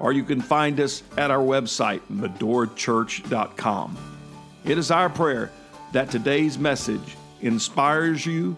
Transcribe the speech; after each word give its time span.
or 0.00 0.12
you 0.12 0.24
can 0.24 0.40
find 0.40 0.78
us 0.80 1.02
at 1.16 1.30
our 1.30 1.42
website, 1.42 2.00
medorachurch.com. 2.10 3.96
It 4.64 4.78
is 4.78 4.90
our 4.90 5.08
prayer 5.08 5.50
that 5.92 6.10
today's 6.10 6.58
message 6.58 7.16
inspires 7.40 8.26
you, 8.26 8.56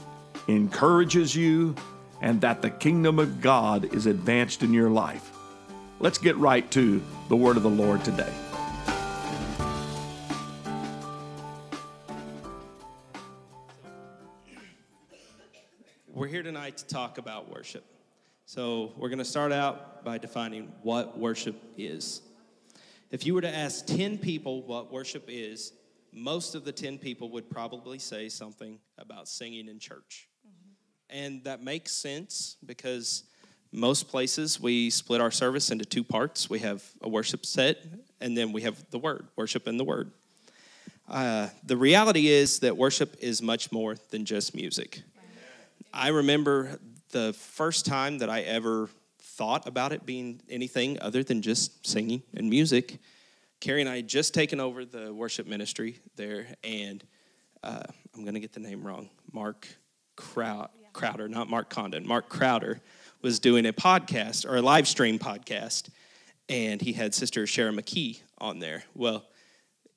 encourages 0.49 1.37
you, 1.37 1.75
and 2.21 2.41
that 2.41 2.63
the 2.63 2.71
kingdom 2.71 3.19
of 3.19 3.41
God 3.41 3.93
is 3.95 4.07
advanced 4.07 4.63
in 4.63 4.73
your 4.73 4.91
life. 4.91 5.31
Let's 6.01 6.19
get 6.19 6.37
right 6.37 6.69
to 6.73 7.03
the 7.29 7.37
word 7.37 7.57
of 7.57 7.63
the 7.63 7.71
Lord 7.71 8.05
today. 8.05 8.33
We're 16.07 16.27
here 16.27 16.43
tonight 16.43 16.79
to 16.79 16.87
talk 16.87 17.19
about 17.19 17.49
worship. 17.49 17.98
So, 18.51 18.95
we're 18.97 19.11
going 19.11 19.19
to 19.19 19.27
start 19.27 19.53
out 19.53 20.03
by 20.07 20.17
defining 20.17 20.73
what 20.81 21.19
worship 21.19 21.55
is. 21.77 22.23
If 23.11 23.27
you 23.27 23.35
were 23.35 23.43
to 23.43 23.55
ask 23.55 23.85
10 23.85 24.17
people 24.17 24.63
what 24.63 24.91
worship 24.91 25.25
is, 25.29 25.75
most 26.15 26.55
of 26.55 26.65
the 26.65 26.73
10 26.73 26.97
people 26.97 27.31
would 27.33 27.51
probably 27.51 27.99
say 27.99 28.31
something 28.31 28.79
about 28.97 29.29
singing 29.29 29.69
in 29.69 29.79
church. 29.79 30.31
Mm-hmm. 30.47 31.19
And 31.19 31.45
that 31.45 31.63
makes 31.63 31.93
sense 31.93 32.57
because 32.65 33.25
most 33.71 34.09
places 34.09 34.59
we 34.59 34.89
split 34.89 35.21
our 35.21 35.31
service 35.31 35.71
into 35.71 35.85
two 35.85 36.03
parts. 36.03 36.49
We 36.49 36.61
have 36.61 36.83
a 37.03 37.09
worship 37.11 37.45
set, 37.45 37.85
and 38.19 38.35
then 38.35 38.53
we 38.53 38.63
have 38.63 38.83
the 38.91 38.99
word, 38.99 39.27
worship 39.37 39.67
and 39.67 39.79
the 39.79 39.85
word. 39.85 40.11
Uh, 41.07 41.49
the 41.65 41.77
reality 41.77 42.29
is 42.29 42.61
that 42.61 42.79
worship 42.79 43.15
is 43.21 43.43
much 43.43 43.71
more 43.71 43.97
than 44.09 44.25
just 44.25 44.55
music. 44.55 45.03
I 45.93 46.09
remember 46.09 46.79
the 47.11 47.33
first 47.33 47.87
time 47.87 48.19
that 48.19 48.31
I 48.31 48.41
ever 48.43 48.89
thought 49.21 49.67
about 49.67 49.93
it 49.93 50.05
being 50.05 50.41
anything 50.49 50.99
other 51.01 51.23
than 51.23 51.43
just 51.43 51.87
singing 51.87 52.23
and 52.35 52.51
music, 52.51 52.99
Carrie 53.61 53.81
and 53.81 53.89
I 53.89 53.97
had 53.97 54.09
just 54.09 54.35
taken 54.35 54.61
over 54.61 54.85
the 54.85 55.13
worship 55.13 55.47
ministry 55.47 55.99
there, 56.17 56.47
and 56.63 57.03
uh, 57.63 57.83
I'm 58.15 58.23
going 58.23 58.35
to 58.35 58.41
get 58.41 58.53
the 58.53 58.61
name 58.61 58.87
wrong. 58.87 59.11
Mark 59.33 59.67
Crow- 60.17 60.69
Crowder, 60.93 61.29
not 61.29 61.49
Mark 61.51 61.71
Condon. 61.71 62.07
Mark 62.07 62.29
Crowder 62.29 62.81
was 63.23 63.41
doing 63.41 63.67
a 63.67 63.73
podcast 63.73 64.49
or 64.49 64.57
a 64.57 64.63
live 64.63 64.87
stream 64.87 65.19
podcast, 65.19 65.89
and 66.49 66.81
he 66.81 66.93
had 66.93 67.15
Sister 67.15 67.47
Sharon 67.47 67.77
McKee 67.77 68.21
on 68.39 68.61
there. 68.61 68.85
Well, 68.95 69.25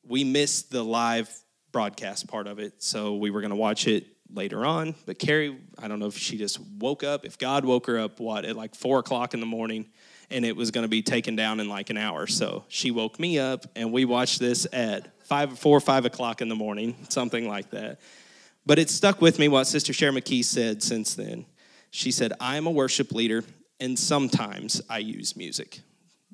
we 0.07 0.23
missed 0.23 0.71
the 0.71 0.83
live 0.83 1.29
broadcast 1.71 2.27
part 2.27 2.47
of 2.47 2.59
it, 2.59 2.81
so 2.81 3.15
we 3.15 3.29
were 3.29 3.41
going 3.41 3.51
to 3.51 3.55
watch 3.55 3.87
it 3.87 4.07
later 4.33 4.65
on. 4.65 4.95
But 5.05 5.19
Carrie, 5.19 5.57
I 5.77 5.87
don't 5.87 5.99
know 5.99 6.07
if 6.07 6.17
she 6.17 6.37
just 6.37 6.59
woke 6.59 7.03
up, 7.03 7.25
if 7.25 7.37
God 7.37 7.65
woke 7.65 7.87
her 7.87 7.99
up, 7.99 8.19
what, 8.19 8.45
at 8.45 8.55
like 8.55 8.75
four 8.75 8.99
o'clock 8.99 9.33
in 9.33 9.39
the 9.39 9.45
morning, 9.45 9.87
and 10.29 10.45
it 10.45 10.55
was 10.55 10.71
going 10.71 10.83
to 10.83 10.89
be 10.89 11.01
taken 11.01 11.35
down 11.35 11.59
in 11.59 11.67
like 11.67 11.89
an 11.89 11.97
hour. 11.97 12.27
So 12.27 12.63
she 12.67 12.91
woke 12.91 13.19
me 13.19 13.39
up, 13.39 13.65
and 13.75 13.91
we 13.91 14.05
watched 14.05 14.39
this 14.39 14.67
at 14.71 15.25
five, 15.25 15.57
four 15.59 15.77
or 15.77 15.81
five 15.81 16.05
o'clock 16.05 16.41
in 16.41 16.49
the 16.49 16.55
morning, 16.55 16.95
something 17.09 17.47
like 17.47 17.69
that. 17.71 17.99
But 18.65 18.79
it 18.79 18.89
stuck 18.89 19.21
with 19.21 19.39
me 19.39 19.47
what 19.47 19.65
Sister 19.65 19.93
Sharon 19.93 20.15
McKee 20.15 20.45
said 20.45 20.83
since 20.83 21.15
then. 21.15 21.45
She 21.89 22.11
said, 22.11 22.33
I 22.39 22.57
am 22.57 22.67
a 22.67 22.71
worship 22.71 23.11
leader, 23.11 23.43
and 23.79 23.97
sometimes 23.97 24.81
I 24.89 24.99
use 24.99 25.35
music. 25.35 25.81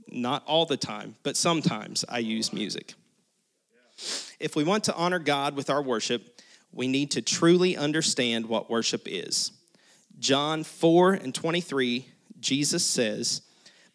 Not 0.10 0.44
all 0.46 0.66
the 0.66 0.78
time, 0.78 1.16
but 1.24 1.36
sometimes 1.36 2.06
I 2.08 2.20
use 2.20 2.54
music. 2.54 2.94
If 4.40 4.56
we 4.56 4.64
want 4.64 4.84
to 4.86 4.96
honor 4.96 5.20
God 5.20 5.56
with 5.56 5.70
our 5.70 5.82
worship, 5.82 6.42
we 6.72 6.88
need 6.88 7.12
to 7.12 7.22
truly 7.22 7.76
understand 7.76 8.48
what 8.48 8.70
worship 8.70 9.04
is. 9.06 9.52
John 10.20 10.64
4 10.64 11.14
and 11.14 11.34
23, 11.34 12.08
Jesus 12.40 12.86
says, 12.86 13.42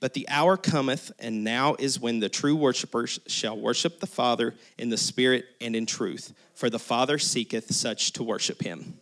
But 0.00 0.14
the 0.14 0.28
hour 0.28 0.56
cometh, 0.56 1.12
and 1.18 1.42
now 1.44 1.74
is 1.78 2.00
when 2.00 2.20
the 2.20 2.28
true 2.28 2.56
worshipers 2.56 3.20
shall 3.26 3.58
worship 3.58 4.00
the 4.00 4.06
Father 4.06 4.54
in 4.78 4.88
the 4.88 4.96
Spirit 4.96 5.46
and 5.60 5.74
in 5.74 5.86
truth, 5.86 6.32
for 6.54 6.70
the 6.70 6.78
Father 6.78 7.18
seeketh 7.18 7.72
such 7.74 8.12
to 8.12 8.22
worship 8.22 8.62
him. 8.62 8.98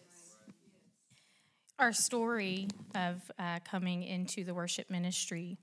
Our 1.78 1.92
story 1.92 2.68
of 2.94 3.30
uh, 3.38 3.60
coming 3.64 4.02
into 4.02 4.44
the 4.44 4.52
worship 4.52 4.90
ministry, 4.90 5.58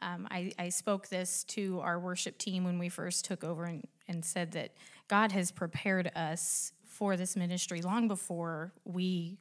um, 0.00 0.26
I, 0.30 0.52
I, 0.58 0.68
spoke 0.70 1.08
this 1.08 1.44
to 1.44 1.78
our 1.80 2.00
worship 2.00 2.36
team 2.36 2.64
when 2.64 2.80
we 2.80 2.88
first 2.88 3.24
took 3.24 3.44
over 3.44 3.66
and, 3.66 3.86
and 4.08 4.24
said 4.24 4.50
that 4.52 4.72
God 5.06 5.30
has 5.30 5.52
prepared 5.52 6.10
us 6.16 6.72
for 6.92 7.16
this 7.16 7.36
ministry 7.36 7.82
long 7.82 8.08
before 8.08 8.72
we 8.84 9.38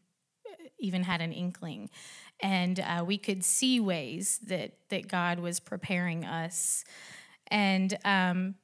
even 0.79 1.03
had 1.03 1.21
an 1.21 1.31
inkling. 1.31 1.89
And 2.41 2.79
uh, 2.79 3.03
we 3.05 3.17
could 3.17 3.43
see 3.43 3.79
ways 3.79 4.39
that, 4.47 4.71
that 4.89 5.07
God 5.07 5.39
was 5.39 5.59
preparing 5.59 6.25
us. 6.25 6.83
And 7.47 7.95
um, 8.03 8.55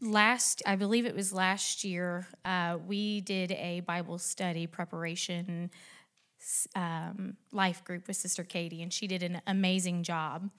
last, 0.00 0.62
I 0.66 0.76
believe 0.76 1.06
it 1.06 1.14
was 1.14 1.32
last 1.32 1.84
year, 1.84 2.26
uh, 2.44 2.78
we 2.86 3.22
did 3.22 3.52
a 3.52 3.80
Bible 3.80 4.18
study 4.18 4.66
preparation 4.66 5.70
um, 6.74 7.36
life 7.52 7.84
group 7.84 8.06
with 8.06 8.16
Sister 8.16 8.44
Katie, 8.44 8.82
and 8.82 8.92
she 8.92 9.06
did 9.06 9.22
an 9.22 9.40
amazing 9.46 10.02
job. 10.02 10.50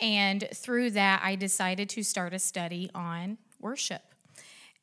And 0.00 0.46
through 0.54 0.92
that, 0.92 1.20
I 1.22 1.34
decided 1.34 1.88
to 1.90 2.02
start 2.02 2.32
a 2.32 2.38
study 2.38 2.90
on 2.94 3.38
worship. 3.60 4.02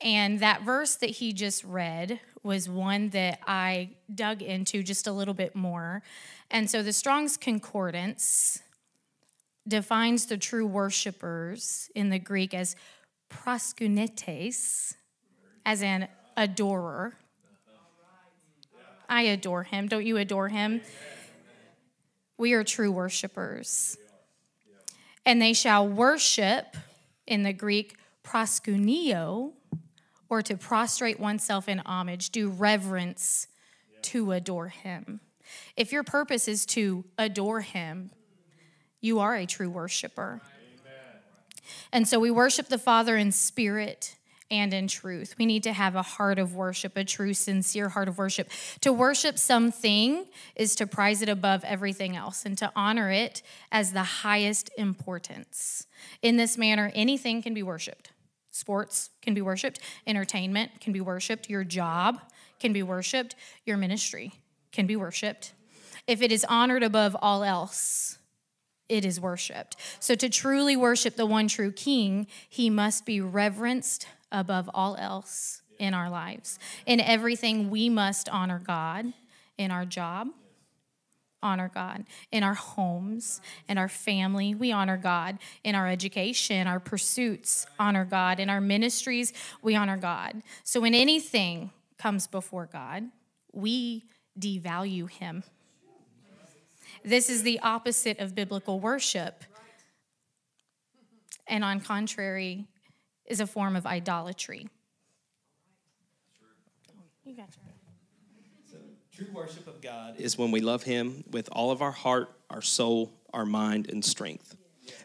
And 0.02 0.40
that 0.40 0.64
verse 0.64 0.96
that 0.96 1.10
he 1.10 1.34
just 1.34 1.64
read 1.64 2.20
was 2.44 2.70
one 2.70 3.10
that 3.10 3.40
I 3.48 3.90
dug 4.14 4.42
into 4.42 4.84
just 4.84 5.08
a 5.08 5.12
little 5.12 5.34
bit 5.34 5.56
more. 5.56 6.04
And 6.52 6.70
so 6.70 6.84
the 6.84 6.94
Strong's 6.94 7.38
Concordance 7.38 8.62
defines 9.68 10.28
the 10.28 10.38
true 10.38 10.68
worshipers 10.68 11.90
in 11.96 12.10
the 12.10 12.20
Greek 12.20 12.54
as 12.54 12.76
proskunetes, 13.32 14.94
as 15.66 15.82
an 15.82 16.08
adorer. 16.38 17.16
I 19.10 19.24
adore 19.24 19.64
him. 19.64 19.88
Don't 19.88 20.06
you 20.06 20.18
adore 20.18 20.50
him? 20.50 20.82
We 22.38 22.54
are 22.54 22.64
true 22.64 22.92
worshipers. 22.92 23.98
And 25.26 25.42
they 25.42 25.54
shall 25.54 25.88
worship 25.88 26.78
in 27.26 27.44
the 27.44 27.54
Greek 27.54 27.96
proskuneo, 28.24 29.54
or 30.30 30.42
to 30.42 30.58
prostrate 30.58 31.20
oneself 31.20 31.68
in 31.68 31.80
homage, 31.86 32.30
do 32.30 32.50
reverence 32.50 33.48
yeah. 33.92 34.00
to 34.04 34.32
adore 34.32 34.70
him. 34.70 35.20
If 35.76 35.92
your 35.92 36.04
purpose 36.04 36.48
is 36.48 36.66
to 36.68 37.06
adore 37.18 37.62
him, 37.62 38.12
you 39.02 39.20
are 39.20 39.36
a 39.36 39.46
true 39.46 39.70
worshiper. 39.70 40.42
Amen. 40.44 41.22
And 41.92 42.08
so 42.08 42.20
we 42.20 42.32
worship 42.32 42.68
the 42.68 42.78
Father 42.78 43.18
in 43.18 43.32
spirit 43.32 44.16
and 44.52 44.74
in 44.74 44.88
truth. 44.88 45.36
We 45.38 45.46
need 45.46 45.64
to 45.64 45.74
have 45.74 45.96
a 45.96 46.02
heart 46.02 46.38
of 46.38 46.56
worship, 46.56 46.96
a 46.96 47.04
true, 47.04 47.34
sincere 47.34 47.90
heart 47.90 48.08
of 48.08 48.18
worship. 48.18 48.50
To 48.82 48.94
worship 48.94 49.40
something 49.40 50.26
is 50.56 50.76
to 50.76 50.88
prize 50.88 51.22
it 51.22 51.30
above 51.30 51.64
everything 51.64 52.16
else 52.16 52.46
and 52.46 52.58
to 52.60 52.72
honor 52.76 53.12
it 53.12 53.42
as 53.72 53.94
the 53.94 54.04
highest 54.04 54.70
importance. 54.78 55.88
In 56.22 56.38
this 56.38 56.58
manner, 56.58 56.92
anything 56.94 57.42
can 57.42 57.54
be 57.54 57.64
worshiped. 57.64 58.12
Sports 58.56 59.10
can 59.22 59.34
be 59.34 59.42
worshiped, 59.42 59.82
entertainment 60.08 60.80
can 60.80 60.94
be 60.94 61.02
worshiped, 61.02 61.50
your 61.50 61.66
job 61.66 62.22
can 62.58 62.72
be 62.72 62.82
worshiped, 62.82 63.36
your 63.66 63.76
ministry 63.76 64.32
can 64.72 64.88
be 64.88 64.96
worshiped. 64.96 65.52
If 66.08 66.22
it 66.22 66.32
is 66.32 66.46
honored 66.48 66.82
above 66.82 67.18
all 67.22 67.44
else, 67.44 68.18
it 68.88 69.04
is 69.04 69.20
worshiped. 69.20 69.76
So, 70.00 70.16
to 70.16 70.30
truly 70.30 70.78
worship 70.78 71.18
the 71.18 71.26
one 71.26 71.50
true 71.50 71.74
King, 71.74 72.28
he 72.48 72.70
must 72.70 73.06
be 73.06 73.20
reverenced 73.20 74.08
above 74.32 74.70
all 74.74 74.96
else 74.96 75.62
in 75.78 75.94
our 75.94 76.10
lives. 76.10 76.58
In 76.86 77.02
everything, 77.02 77.70
we 77.70 77.90
must 77.90 78.30
honor 78.30 78.62
God 78.66 79.12
in 79.58 79.70
our 79.70 79.84
job, 79.84 80.30
honor 81.46 81.72
God. 81.74 82.06
In 82.32 82.44
our 82.44 82.56
homes, 82.56 83.40
in 83.70 83.78
our 83.78 83.88
family, 83.88 84.56
we 84.56 84.72
honor 84.72 84.98
God. 84.98 85.38
In 85.64 85.76
our 85.76 85.88
education, 85.88 86.68
our 86.68 86.80
pursuits, 86.80 87.68
honor 87.80 88.04
God. 88.04 88.40
In 88.40 88.50
our 88.50 88.60
ministries, 88.60 89.32
we 89.62 89.76
honor 89.76 89.98
God. 89.98 90.42
So 90.64 90.82
when 90.82 90.94
anything 90.94 91.70
comes 91.98 92.28
before 92.28 92.68
God, 92.72 93.04
we 93.54 94.04
devalue 94.38 95.10
Him. 95.10 95.44
This 97.04 97.30
is 97.30 97.44
the 97.44 97.60
opposite 97.60 98.20
of 98.20 98.34
biblical 98.34 98.80
worship. 98.80 99.44
And 101.48 101.64
on 101.64 101.80
contrary, 101.80 102.66
is 103.26 103.40
a 103.40 103.48
form 103.48 103.76
of 103.76 103.86
idolatry. 103.86 104.68
You 107.24 107.36
got 107.36 107.50
your... 107.56 107.65
True 109.16 109.28
worship 109.32 109.66
of 109.68 109.82
God 109.82 110.16
is 110.18 110.38
when 110.38 110.52
we 110.52 110.60
love 110.60 110.84
Him 110.84 111.24
with 111.32 111.48
all 111.54 111.72
of 111.72 111.82
our 111.82 111.92
heart, 111.92 112.30
our 112.50 112.62
soul, 112.62 113.14
our 113.34 113.46
mind, 113.46 113.90
and 113.90 114.04
strength. 114.04 114.58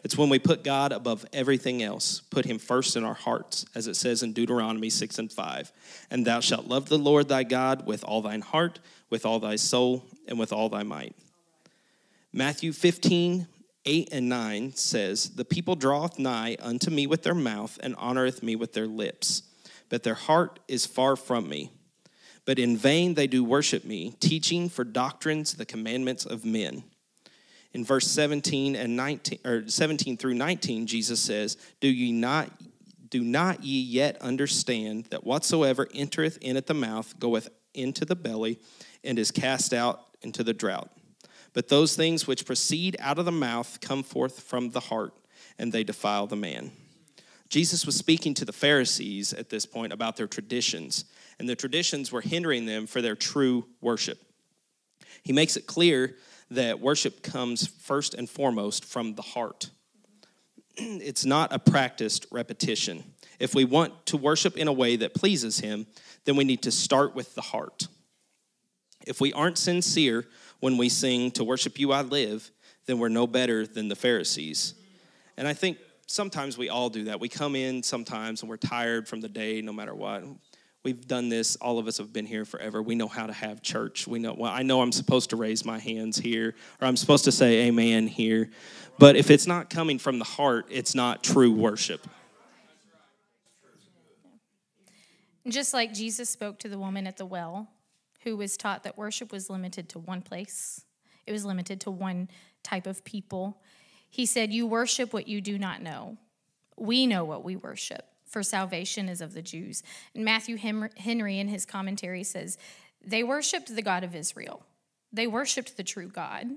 It's 0.03 0.17
when 0.17 0.27
we 0.27 0.37
put 0.37 0.65
God 0.65 0.91
above 0.91 1.25
everything 1.31 1.81
else, 1.81 2.19
put 2.29 2.43
Him 2.43 2.59
first 2.59 2.97
in 2.97 3.05
our 3.05 3.13
hearts, 3.13 3.65
as 3.73 3.87
it 3.87 3.95
says 3.95 4.21
in 4.21 4.33
Deuteronomy 4.33 4.89
6 4.89 5.17
and 5.17 5.31
5. 5.31 5.71
And 6.09 6.25
thou 6.25 6.41
shalt 6.41 6.67
love 6.67 6.89
the 6.89 6.97
Lord 6.97 7.29
thy 7.29 7.43
God 7.43 7.87
with 7.87 8.03
all 8.03 8.21
thine 8.21 8.41
heart, 8.41 8.79
with 9.09 9.25
all 9.25 9.39
thy 9.39 9.55
soul, 9.55 10.03
and 10.27 10.37
with 10.37 10.51
all 10.51 10.67
thy 10.67 10.83
might. 10.83 11.15
Matthew 12.33 12.73
15, 12.73 13.47
8 13.85 14.09
and 14.11 14.27
9 14.27 14.75
says, 14.75 15.29
The 15.29 15.45
people 15.45 15.77
draweth 15.77 16.19
nigh 16.19 16.57
unto 16.59 16.91
me 16.91 17.07
with 17.07 17.23
their 17.23 17.33
mouth, 17.33 17.79
and 17.81 17.95
honoreth 17.95 18.43
me 18.43 18.57
with 18.57 18.73
their 18.73 18.87
lips, 18.87 19.43
but 19.87 20.03
their 20.03 20.15
heart 20.15 20.59
is 20.67 20.85
far 20.85 21.15
from 21.15 21.47
me. 21.47 21.71
But 22.51 22.59
in 22.59 22.75
vain 22.75 23.13
they 23.13 23.27
do 23.27 23.45
worship 23.45 23.85
me, 23.85 24.13
teaching 24.19 24.67
for 24.67 24.83
doctrines 24.83 25.53
the 25.53 25.63
commandments 25.63 26.25
of 26.25 26.43
men. 26.43 26.83
In 27.71 27.85
verse 27.85 28.05
17 28.07 28.75
and 28.75 28.97
19 28.97 29.39
or 29.45 29.69
17 29.69 30.17
through 30.17 30.33
19 30.33 30.85
jesus 30.85 31.21
says 31.21 31.55
do 31.79 31.87
ye 31.87 32.11
not 32.11 32.51
do 33.09 33.23
not 33.23 33.63
ye 33.63 33.79
yet 33.79 34.21
understand 34.21 35.05
that 35.11 35.23
whatsoever 35.23 35.87
entereth 35.95 36.39
in 36.41 36.57
at 36.57 36.67
the 36.67 36.73
mouth 36.73 37.17
goeth 37.19 37.47
into 37.73 38.03
the 38.03 38.17
belly 38.17 38.59
and 39.01 39.17
is 39.17 39.31
cast 39.31 39.73
out 39.73 40.07
into 40.21 40.43
the 40.43 40.53
drought. 40.53 40.91
But 41.53 41.69
those 41.69 41.95
things 41.95 42.27
which 42.27 42.45
proceed 42.45 42.97
out 42.99 43.17
of 43.17 43.23
the 43.23 43.31
mouth 43.31 43.79
come 43.79 44.03
forth 44.03 44.41
from 44.41 44.71
the 44.71 44.81
heart 44.81 45.13
and 45.57 45.71
they 45.71 45.85
defile 45.85 46.27
the 46.27 46.35
man 46.35 46.73
jesus 47.51 47.85
was 47.85 47.95
speaking 47.95 48.33
to 48.33 48.45
the 48.45 48.53
pharisees 48.53 49.31
at 49.33 49.49
this 49.49 49.67
point 49.67 49.93
about 49.93 50.17
their 50.17 50.27
traditions 50.27 51.05
and 51.37 51.47
the 51.47 51.55
traditions 51.55 52.11
were 52.11 52.21
hindering 52.21 52.65
them 52.65 52.87
for 52.87 53.01
their 53.01 53.15
true 53.15 53.67
worship 53.79 54.19
he 55.23 55.33
makes 55.33 55.55
it 55.55 55.67
clear 55.67 56.15
that 56.51 56.79
worship 56.79 57.23
comes 57.23 57.67
first 57.67 58.13
and 58.13 58.29
foremost 58.29 58.85
from 58.85 59.15
the 59.15 59.21
heart. 59.21 59.69
it's 60.75 61.25
not 61.25 61.53
a 61.53 61.59
practiced 61.59 62.27
repetition. 62.31 63.03
If 63.39 63.55
we 63.55 63.65
want 63.65 64.05
to 64.07 64.17
worship 64.17 64.57
in 64.57 64.67
a 64.67 64.73
way 64.73 64.97
that 64.97 65.15
pleases 65.15 65.59
Him, 65.59 65.87
then 66.25 66.35
we 66.35 66.43
need 66.43 66.61
to 66.63 66.71
start 66.71 67.15
with 67.15 67.33
the 67.35 67.41
heart. 67.41 67.87
If 69.07 69.19
we 69.19 69.33
aren't 69.33 69.57
sincere 69.57 70.27
when 70.59 70.77
we 70.77 70.89
sing, 70.89 71.31
To 71.31 71.43
worship 71.43 71.79
you 71.79 71.91
I 71.91 72.01
live, 72.01 72.51
then 72.85 72.99
we're 72.99 73.09
no 73.09 73.25
better 73.25 73.65
than 73.65 73.87
the 73.87 73.95
Pharisees. 73.95 74.75
And 75.37 75.47
I 75.47 75.53
think 75.53 75.77
sometimes 76.07 76.57
we 76.57 76.69
all 76.69 76.89
do 76.89 77.05
that. 77.05 77.19
We 77.19 77.29
come 77.29 77.55
in 77.55 77.83
sometimes 77.83 78.41
and 78.41 78.49
we're 78.49 78.57
tired 78.57 79.07
from 79.07 79.21
the 79.21 79.29
day, 79.29 79.61
no 79.61 79.73
matter 79.73 79.95
what. 79.95 80.23
We've 80.83 81.07
done 81.07 81.29
this. 81.29 81.55
All 81.57 81.77
of 81.77 81.87
us 81.87 81.99
have 81.99 82.11
been 82.11 82.25
here 82.25 82.43
forever. 82.43 82.81
We 82.81 82.95
know 82.95 83.07
how 83.07 83.27
to 83.27 83.33
have 83.33 83.61
church. 83.61 84.07
We 84.07 84.17
know, 84.17 84.33
well, 84.33 84.51
I 84.51 84.63
know 84.63 84.81
I'm 84.81 84.91
supposed 84.91 85.29
to 85.29 85.35
raise 85.35 85.63
my 85.63 85.77
hands 85.77 86.17
here, 86.17 86.55
or 86.81 86.87
I'm 86.87 86.97
supposed 86.97 87.23
to 87.25 87.31
say 87.31 87.67
amen 87.67 88.07
here. 88.07 88.49
But 88.97 89.15
if 89.15 89.29
it's 89.29 89.45
not 89.45 89.69
coming 89.69 89.99
from 89.99 90.17
the 90.17 90.25
heart, 90.25 90.65
it's 90.69 90.95
not 90.95 91.23
true 91.23 91.51
worship. 91.51 92.07
Just 95.47 95.73
like 95.73 95.93
Jesus 95.93 96.29
spoke 96.29 96.59
to 96.59 96.69
the 96.69 96.77
woman 96.79 97.05
at 97.05 97.17
the 97.17 97.25
well, 97.25 97.67
who 98.23 98.37
was 98.37 98.57
taught 98.57 98.83
that 98.83 98.97
worship 98.97 99.31
was 99.31 99.49
limited 99.49 99.89
to 99.89 99.99
one 99.99 100.21
place, 100.21 100.85
it 101.27 101.31
was 101.31 101.45
limited 101.45 101.79
to 101.81 101.91
one 101.91 102.29
type 102.63 102.87
of 102.87 103.03
people. 103.03 103.61
He 104.11 104.27
said, 104.27 104.53
You 104.53 104.67
worship 104.67 105.13
what 105.13 105.27
you 105.27 105.41
do 105.41 105.57
not 105.57 105.81
know. 105.81 106.17
We 106.77 107.07
know 107.07 107.25
what 107.25 107.43
we 107.43 107.55
worship 107.55 108.05
for 108.31 108.43
salvation 108.43 109.09
is 109.09 109.21
of 109.21 109.33
the 109.33 109.41
Jews. 109.41 109.83
And 110.15 110.23
Matthew 110.23 110.57
Henry, 110.57 111.39
in 111.39 111.47
his 111.47 111.65
commentary, 111.65 112.23
says, 112.23 112.57
They 113.03 113.23
worshiped 113.23 113.75
the 113.75 113.81
God 113.81 114.03
of 114.03 114.15
Israel, 114.15 114.63
they 115.11 115.27
worshiped 115.27 115.77
the 115.77 115.83
true 115.83 116.07
God. 116.07 116.47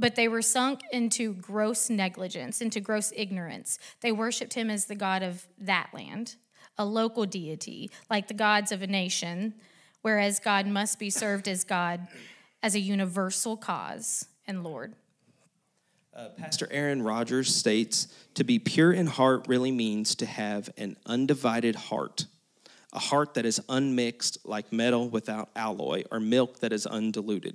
But 0.00 0.14
they 0.14 0.28
were 0.28 0.42
sunk 0.42 0.82
into 0.92 1.34
gross 1.34 1.90
negligence, 1.90 2.60
into 2.60 2.78
gross 2.78 3.12
ignorance. 3.16 3.80
They 4.00 4.12
worshiped 4.12 4.54
him 4.54 4.70
as 4.70 4.84
the 4.84 4.94
God 4.94 5.24
of 5.24 5.48
that 5.58 5.90
land, 5.92 6.36
a 6.76 6.84
local 6.84 7.26
deity, 7.26 7.90
like 8.08 8.28
the 8.28 8.34
gods 8.34 8.70
of 8.70 8.80
a 8.80 8.86
nation, 8.86 9.54
whereas 10.02 10.38
God 10.38 10.68
must 10.68 11.00
be 11.00 11.10
served 11.10 11.48
as 11.48 11.64
God, 11.64 12.06
as 12.62 12.76
a 12.76 12.80
universal 12.80 13.56
cause 13.56 14.26
and 14.46 14.62
Lord. 14.62 14.94
Uh, 16.18 16.30
Pastor 16.30 16.66
Adrian 16.72 17.02
Rogers 17.02 17.54
states 17.54 18.08
to 18.34 18.42
be 18.42 18.58
pure 18.58 18.92
in 18.92 19.06
heart 19.06 19.46
really 19.46 19.70
means 19.70 20.16
to 20.16 20.26
have 20.26 20.68
an 20.76 20.96
undivided 21.06 21.76
heart, 21.76 22.26
a 22.92 22.98
heart 22.98 23.34
that 23.34 23.46
is 23.46 23.60
unmixed 23.68 24.38
like 24.44 24.72
metal 24.72 25.08
without 25.08 25.48
alloy, 25.54 26.02
or 26.10 26.18
milk 26.18 26.58
that 26.58 26.72
is 26.72 26.86
undiluted. 26.86 27.54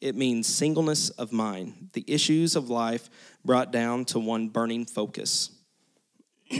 It 0.00 0.14
means 0.14 0.46
singleness 0.46 1.10
of 1.10 1.30
mind, 1.30 1.90
the 1.92 2.06
issues 2.06 2.56
of 2.56 2.70
life 2.70 3.10
brought 3.44 3.70
down 3.70 4.06
to 4.06 4.18
one 4.18 4.48
burning 4.48 4.86
focus. 4.86 5.50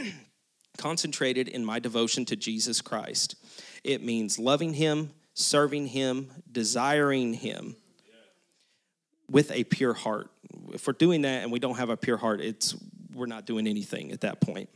Concentrated 0.77 1.49
in 1.49 1.65
my 1.65 1.79
devotion 1.79 2.27
to 2.27 2.37
Jesus 2.37 2.83
Christ. 2.83 3.35
It 3.83 4.05
means 4.05 4.39
loving 4.39 4.75
Him, 4.75 5.13
serving 5.33 5.87
Him, 5.87 6.33
desiring 6.53 7.33
Him 7.33 7.77
with 9.31 9.51
a 9.53 9.65
pure 9.65 9.95
heart 9.95 10.31
if 10.72 10.87
we're 10.87 10.93
doing 10.93 11.22
that 11.22 11.43
and 11.43 11.52
we 11.52 11.58
don't 11.58 11.76
have 11.76 11.90
a 11.90 11.96
pure 11.96 12.17
heart, 12.17 12.40
it's 12.40 12.75
we're 13.12 13.26
not 13.26 13.46
doing 13.46 13.67
anything 13.67 14.12
at 14.12 14.20
that 14.22 14.40
point. 14.40 14.69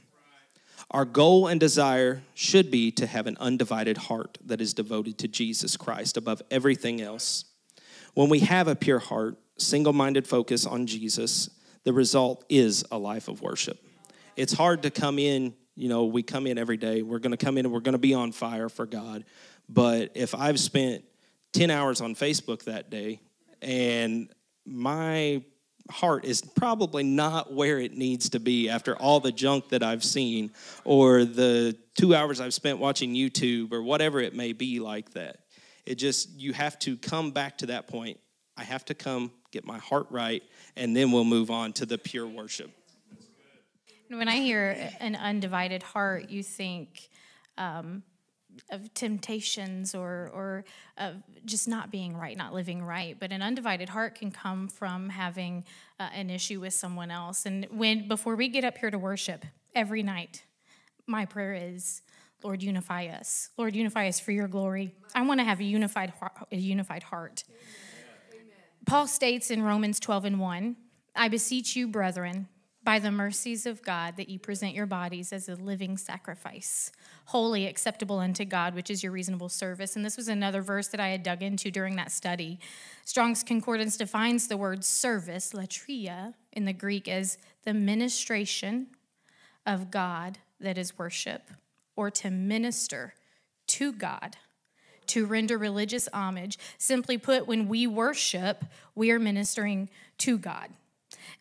Our 0.90 1.04
goal 1.04 1.46
and 1.46 1.58
desire 1.58 2.22
should 2.34 2.70
be 2.70 2.90
to 2.92 3.06
have 3.06 3.26
an 3.26 3.36
undivided 3.40 3.96
heart 3.96 4.38
that 4.44 4.60
is 4.60 4.74
devoted 4.74 5.18
to 5.18 5.28
Jesus 5.28 5.76
Christ 5.76 6.16
above 6.16 6.42
everything 6.50 7.00
else. 7.00 7.46
When 8.14 8.28
we 8.28 8.40
have 8.40 8.68
a 8.68 8.76
pure 8.76 8.98
heart, 8.98 9.38
single 9.58 9.92
minded 9.92 10.26
focus 10.26 10.66
on 10.66 10.86
Jesus, 10.86 11.50
the 11.84 11.92
result 11.92 12.44
is 12.48 12.84
a 12.90 12.98
life 12.98 13.28
of 13.28 13.40
worship. 13.40 13.78
It's 14.36 14.52
hard 14.52 14.82
to 14.82 14.90
come 14.90 15.18
in, 15.18 15.54
you 15.74 15.88
know, 15.88 16.04
we 16.04 16.22
come 16.22 16.46
in 16.46 16.58
every 16.58 16.76
day, 16.76 17.02
we're 17.02 17.18
gonna 17.18 17.36
come 17.36 17.56
in 17.58 17.66
and 17.66 17.72
we're 17.72 17.80
gonna 17.80 17.98
be 17.98 18.14
on 18.14 18.32
fire 18.32 18.68
for 18.68 18.86
God. 18.86 19.24
But 19.68 20.12
if 20.14 20.34
I've 20.34 20.60
spent 20.60 21.04
10 21.52 21.70
hours 21.70 22.00
on 22.00 22.14
Facebook 22.14 22.64
that 22.64 22.90
day 22.90 23.20
and 23.62 24.28
my 24.66 25.42
heart 25.90 26.24
is 26.24 26.40
probably 26.40 27.02
not 27.02 27.52
where 27.52 27.78
it 27.78 27.96
needs 27.96 28.30
to 28.30 28.40
be 28.40 28.68
after 28.68 28.96
all 28.96 29.20
the 29.20 29.32
junk 29.32 29.68
that 29.68 29.82
I've 29.82 30.04
seen 30.04 30.50
or 30.84 31.24
the 31.24 31.76
two 31.94 32.14
hours 32.14 32.40
I've 32.40 32.54
spent 32.54 32.78
watching 32.78 33.14
YouTube 33.14 33.72
or 33.72 33.82
whatever 33.82 34.20
it 34.20 34.34
may 34.34 34.52
be 34.52 34.80
like 34.80 35.10
that. 35.12 35.38
It 35.84 35.96
just, 35.96 36.30
you 36.38 36.52
have 36.54 36.78
to 36.80 36.96
come 36.96 37.30
back 37.32 37.58
to 37.58 37.66
that 37.66 37.86
point. 37.86 38.18
I 38.56 38.64
have 38.64 38.84
to 38.86 38.94
come 38.94 39.30
get 39.50 39.66
my 39.66 39.78
heart 39.78 40.06
right, 40.10 40.42
and 40.76 40.96
then 40.96 41.12
we'll 41.12 41.24
move 41.24 41.50
on 41.50 41.72
to 41.74 41.86
the 41.86 41.98
pure 41.98 42.26
worship. 42.26 42.70
When 44.08 44.28
I 44.28 44.36
hear 44.36 44.90
an 45.00 45.16
undivided 45.16 45.82
heart, 45.82 46.30
you 46.30 46.42
think, 46.42 47.08
um, 47.58 48.02
of 48.70 48.92
temptations 48.94 49.94
or 49.94 50.30
or 50.32 50.64
of 50.98 51.22
just 51.44 51.68
not 51.68 51.90
being 51.90 52.16
right, 52.16 52.36
not 52.36 52.52
living 52.52 52.82
right. 52.82 53.16
But 53.18 53.32
an 53.32 53.42
undivided 53.42 53.88
heart 53.88 54.14
can 54.14 54.30
come 54.30 54.68
from 54.68 55.08
having 55.08 55.64
uh, 55.98 56.08
an 56.14 56.30
issue 56.30 56.60
with 56.60 56.74
someone 56.74 57.10
else. 57.10 57.46
And 57.46 57.66
when 57.70 58.08
before 58.08 58.36
we 58.36 58.48
get 58.48 58.64
up 58.64 58.78
here 58.78 58.90
to 58.90 58.98
worship 58.98 59.44
every 59.74 60.02
night, 60.02 60.44
my 61.06 61.24
prayer 61.24 61.54
is, 61.54 62.02
Lord, 62.42 62.62
unify 62.62 63.06
us. 63.06 63.50
Lord, 63.56 63.74
unify 63.74 64.08
us 64.08 64.20
for 64.20 64.32
your 64.32 64.48
glory. 64.48 64.94
I 65.14 65.22
want 65.22 65.40
to 65.40 65.44
have 65.44 65.60
a 65.60 65.64
unified 65.64 66.12
a 66.50 66.56
unified 66.56 67.02
heart. 67.02 67.44
Amen. 67.48 68.44
Paul 68.86 69.06
states 69.06 69.50
in 69.50 69.62
Romans 69.62 69.98
12 70.00 70.24
and 70.26 70.40
1, 70.40 70.76
I 71.16 71.28
beseech 71.28 71.76
you, 71.76 71.88
brethren, 71.88 72.48
by 72.84 72.98
the 72.98 73.10
mercies 73.10 73.64
of 73.64 73.82
God 73.82 74.16
that 74.16 74.28
you 74.28 74.38
present 74.38 74.74
your 74.74 74.86
bodies 74.86 75.32
as 75.32 75.48
a 75.48 75.54
living 75.54 75.96
sacrifice, 75.96 76.92
holy, 77.26 77.66
acceptable 77.66 78.18
unto 78.18 78.44
God, 78.44 78.74
which 78.74 78.90
is 78.90 79.02
your 79.02 79.12
reasonable 79.12 79.48
service. 79.48 79.96
And 79.96 80.04
this 80.04 80.16
was 80.16 80.28
another 80.28 80.60
verse 80.60 80.88
that 80.88 81.00
I 81.00 81.08
had 81.08 81.22
dug 81.22 81.42
into 81.42 81.70
during 81.70 81.96
that 81.96 82.12
study. 82.12 82.58
Strong's 83.04 83.42
Concordance 83.42 83.96
defines 83.96 84.48
the 84.48 84.56
word 84.56 84.84
service, 84.84 85.52
latreia, 85.52 86.34
in 86.52 86.66
the 86.66 86.72
Greek 86.72 87.08
as 87.08 87.38
the 87.64 87.74
ministration 87.74 88.88
of 89.66 89.90
God 89.90 90.38
that 90.60 90.76
is 90.76 90.98
worship, 90.98 91.50
or 91.96 92.10
to 92.10 92.30
minister 92.30 93.14
to 93.66 93.92
God 93.92 94.36
to 95.06 95.26
render 95.26 95.58
religious 95.58 96.08
homage. 96.12 96.58
Simply 96.78 97.18
put, 97.18 97.46
when 97.46 97.68
we 97.68 97.86
worship, 97.86 98.64
we 98.94 99.10
are 99.10 99.18
ministering 99.18 99.88
to 100.18 100.38
God. 100.38 100.70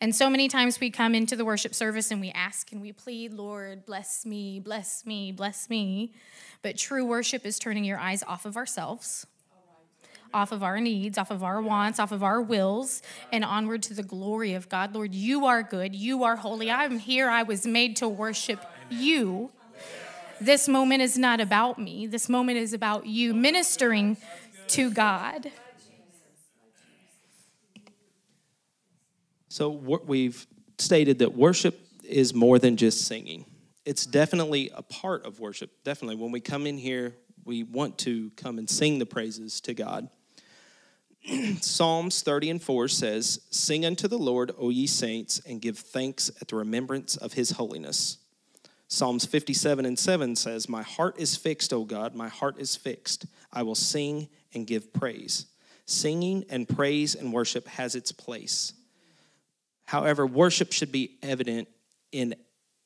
And 0.00 0.14
so 0.14 0.28
many 0.28 0.48
times 0.48 0.80
we 0.80 0.90
come 0.90 1.14
into 1.14 1.36
the 1.36 1.44
worship 1.44 1.74
service 1.74 2.10
and 2.10 2.20
we 2.20 2.30
ask 2.30 2.72
and 2.72 2.80
we 2.80 2.92
plead, 2.92 3.32
Lord, 3.32 3.86
bless 3.86 4.26
me, 4.26 4.60
bless 4.60 5.06
me, 5.06 5.32
bless 5.32 5.70
me. 5.70 6.12
But 6.62 6.76
true 6.76 7.04
worship 7.04 7.44
is 7.46 7.58
turning 7.58 7.84
your 7.84 7.98
eyes 7.98 8.22
off 8.22 8.44
of 8.44 8.56
ourselves, 8.56 9.26
off 10.32 10.52
of 10.52 10.62
our 10.62 10.80
needs, 10.80 11.18
off 11.18 11.30
of 11.30 11.42
our 11.42 11.60
wants, 11.60 11.98
off 11.98 12.12
of 12.12 12.22
our 12.22 12.40
wills, 12.40 13.02
and 13.32 13.44
onward 13.44 13.82
to 13.84 13.94
the 13.94 14.02
glory 14.02 14.54
of 14.54 14.68
God. 14.68 14.94
Lord, 14.94 15.14
you 15.14 15.46
are 15.46 15.62
good. 15.62 15.94
You 15.94 16.24
are 16.24 16.36
holy. 16.36 16.70
I'm 16.70 16.98
here. 16.98 17.28
I 17.28 17.42
was 17.42 17.66
made 17.66 17.96
to 17.96 18.08
worship 18.08 18.64
you. 18.90 19.50
This 20.40 20.68
moment 20.68 21.02
is 21.02 21.16
not 21.16 21.40
about 21.40 21.78
me. 21.78 22.06
This 22.06 22.28
moment 22.28 22.58
is 22.58 22.72
about 22.72 23.06
you 23.06 23.32
ministering 23.32 24.16
to 24.68 24.90
God. 24.90 25.50
So 29.54 29.68
we've 29.68 30.48
stated 30.78 31.20
that 31.20 31.36
worship 31.36 31.78
is 32.02 32.34
more 32.34 32.58
than 32.58 32.76
just 32.76 33.06
singing. 33.06 33.44
It's 33.84 34.04
definitely 34.04 34.72
a 34.74 34.82
part 34.82 35.24
of 35.24 35.38
worship. 35.38 35.70
Definitely. 35.84 36.16
When 36.16 36.32
we 36.32 36.40
come 36.40 36.66
in 36.66 36.76
here, 36.76 37.14
we 37.44 37.62
want 37.62 37.96
to 37.98 38.32
come 38.36 38.58
and 38.58 38.68
sing 38.68 38.98
the 38.98 39.06
praises 39.06 39.60
to 39.60 39.72
God. 39.72 40.08
Psalms 41.60 42.22
30 42.22 42.50
and 42.50 42.60
4 42.64 42.88
says, 42.88 43.42
Sing 43.50 43.86
unto 43.86 44.08
the 44.08 44.18
Lord, 44.18 44.50
O 44.58 44.70
ye 44.70 44.88
saints, 44.88 45.40
and 45.46 45.62
give 45.62 45.78
thanks 45.78 46.32
at 46.40 46.48
the 46.48 46.56
remembrance 46.56 47.16
of 47.16 47.34
his 47.34 47.52
holiness. 47.52 48.18
Psalms 48.88 49.24
57 49.24 49.86
and 49.86 49.96
7 49.96 50.34
says, 50.34 50.68
My 50.68 50.82
heart 50.82 51.14
is 51.20 51.36
fixed, 51.36 51.72
O 51.72 51.84
God, 51.84 52.16
my 52.16 52.26
heart 52.26 52.58
is 52.58 52.74
fixed. 52.74 53.26
I 53.52 53.62
will 53.62 53.76
sing 53.76 54.30
and 54.52 54.66
give 54.66 54.92
praise. 54.92 55.46
Singing 55.86 56.44
and 56.50 56.68
praise 56.68 57.14
and 57.14 57.32
worship 57.32 57.68
has 57.68 57.94
its 57.94 58.10
place. 58.10 58.72
However, 59.84 60.26
worship 60.26 60.72
should 60.72 60.92
be 60.92 61.18
evident 61.22 61.68
in 62.12 62.34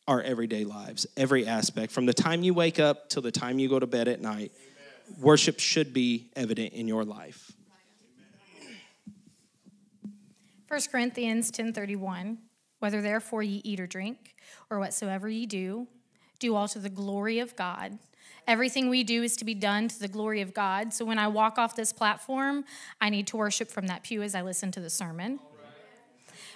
our 0.07 0.23
everyday 0.23 0.64
lives, 0.64 1.07
every 1.17 1.47
aspect. 1.47 1.93
From 1.93 2.07
the 2.07 2.14
time 2.14 2.43
you 2.43 2.55
wake 2.55 2.81
up 2.81 3.09
till 3.09 3.23
the 3.23 3.31
time 3.31 3.59
you 3.59 3.69
go 3.69 3.78
to 3.78 3.87
bed 3.87 4.09
at 4.09 4.21
night, 4.21 4.52
Amen. 5.11 5.21
worship 5.21 5.61
should 5.61 5.93
be 5.93 6.31
evident 6.35 6.73
in 6.73 6.88
your 6.88 7.05
life. 7.05 7.52
1 10.69 10.81
Corinthians 10.90 11.50
10:31 11.50 12.38
Whether 12.78 13.00
therefore 13.00 13.43
ye 13.43 13.61
eat 13.64 13.81
or 13.81 13.87
drink 13.87 14.35
or 14.71 14.78
whatsoever 14.78 15.28
ye 15.28 15.47
do 15.47 15.88
do 16.38 16.55
all 16.55 16.69
to 16.69 16.78
the 16.78 16.88
glory 16.88 17.38
of 17.38 17.57
God. 17.57 17.99
Everything 18.47 18.88
we 18.88 19.05
do 19.05 19.23
is 19.23 19.37
to 19.37 19.45
be 19.45 19.55
done 19.55 19.88
to 19.88 19.99
the 19.99 20.09
glory 20.09 20.40
of 20.40 20.55
God. 20.55 20.93
So 20.95 21.05
when 21.05 21.19
I 21.19 21.28
walk 21.28 21.59
off 21.59 21.75
this 21.75 21.93
platform, 21.93 22.64
I 23.00 23.11
need 23.11 23.26
to 23.28 23.37
worship 23.37 23.71
from 23.71 23.88
that 23.88 24.02
pew 24.02 24.23
as 24.23 24.35
I 24.35 24.43
listen 24.43 24.71
to 24.73 24.81
the 24.81 24.90
sermon. 24.90 25.40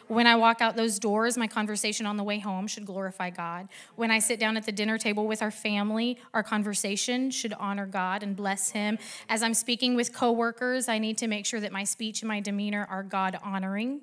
When 0.09 0.27
I 0.27 0.37
walk 0.37 0.61
out 0.61 0.77
those 0.77 0.99
doors, 0.99 1.37
my 1.37 1.47
conversation 1.47 2.07
on 2.07 2.17
the 2.17 2.25
way 2.25 2.39
home 2.39 2.67
should 2.67 2.87
glorify 2.87 3.31
God. 3.31 3.69
When 3.97 4.11
I 4.11 4.19
sit 4.19 4.39
down 4.41 4.57
at 4.57 4.67
the 4.67 4.73
dinner 4.73 4.99
table 4.99 5.27
with 5.27 5.43
our 5.43 5.51
family, 5.51 6.19
our 6.35 6.43
conversation 6.43 7.31
should 7.31 7.53
honor 7.55 7.87
God 7.87 8.23
and 8.23 8.37
bless 8.37 8.71
Him. 8.71 8.99
As 9.29 9.43
I'm 9.43 9.55
speaking 9.55 9.95
with 9.95 10.13
coworkers, 10.13 10.89
I 10.89 10.99
need 10.99 11.19
to 11.19 11.27
make 11.27 11.47
sure 11.47 11.61
that 11.61 11.73
my 11.73 11.85
speech 11.85 12.23
and 12.23 12.29
my 12.29 12.41
demeanor 12.41 12.87
are 12.91 13.03
God 13.03 13.39
honoring. 13.43 14.03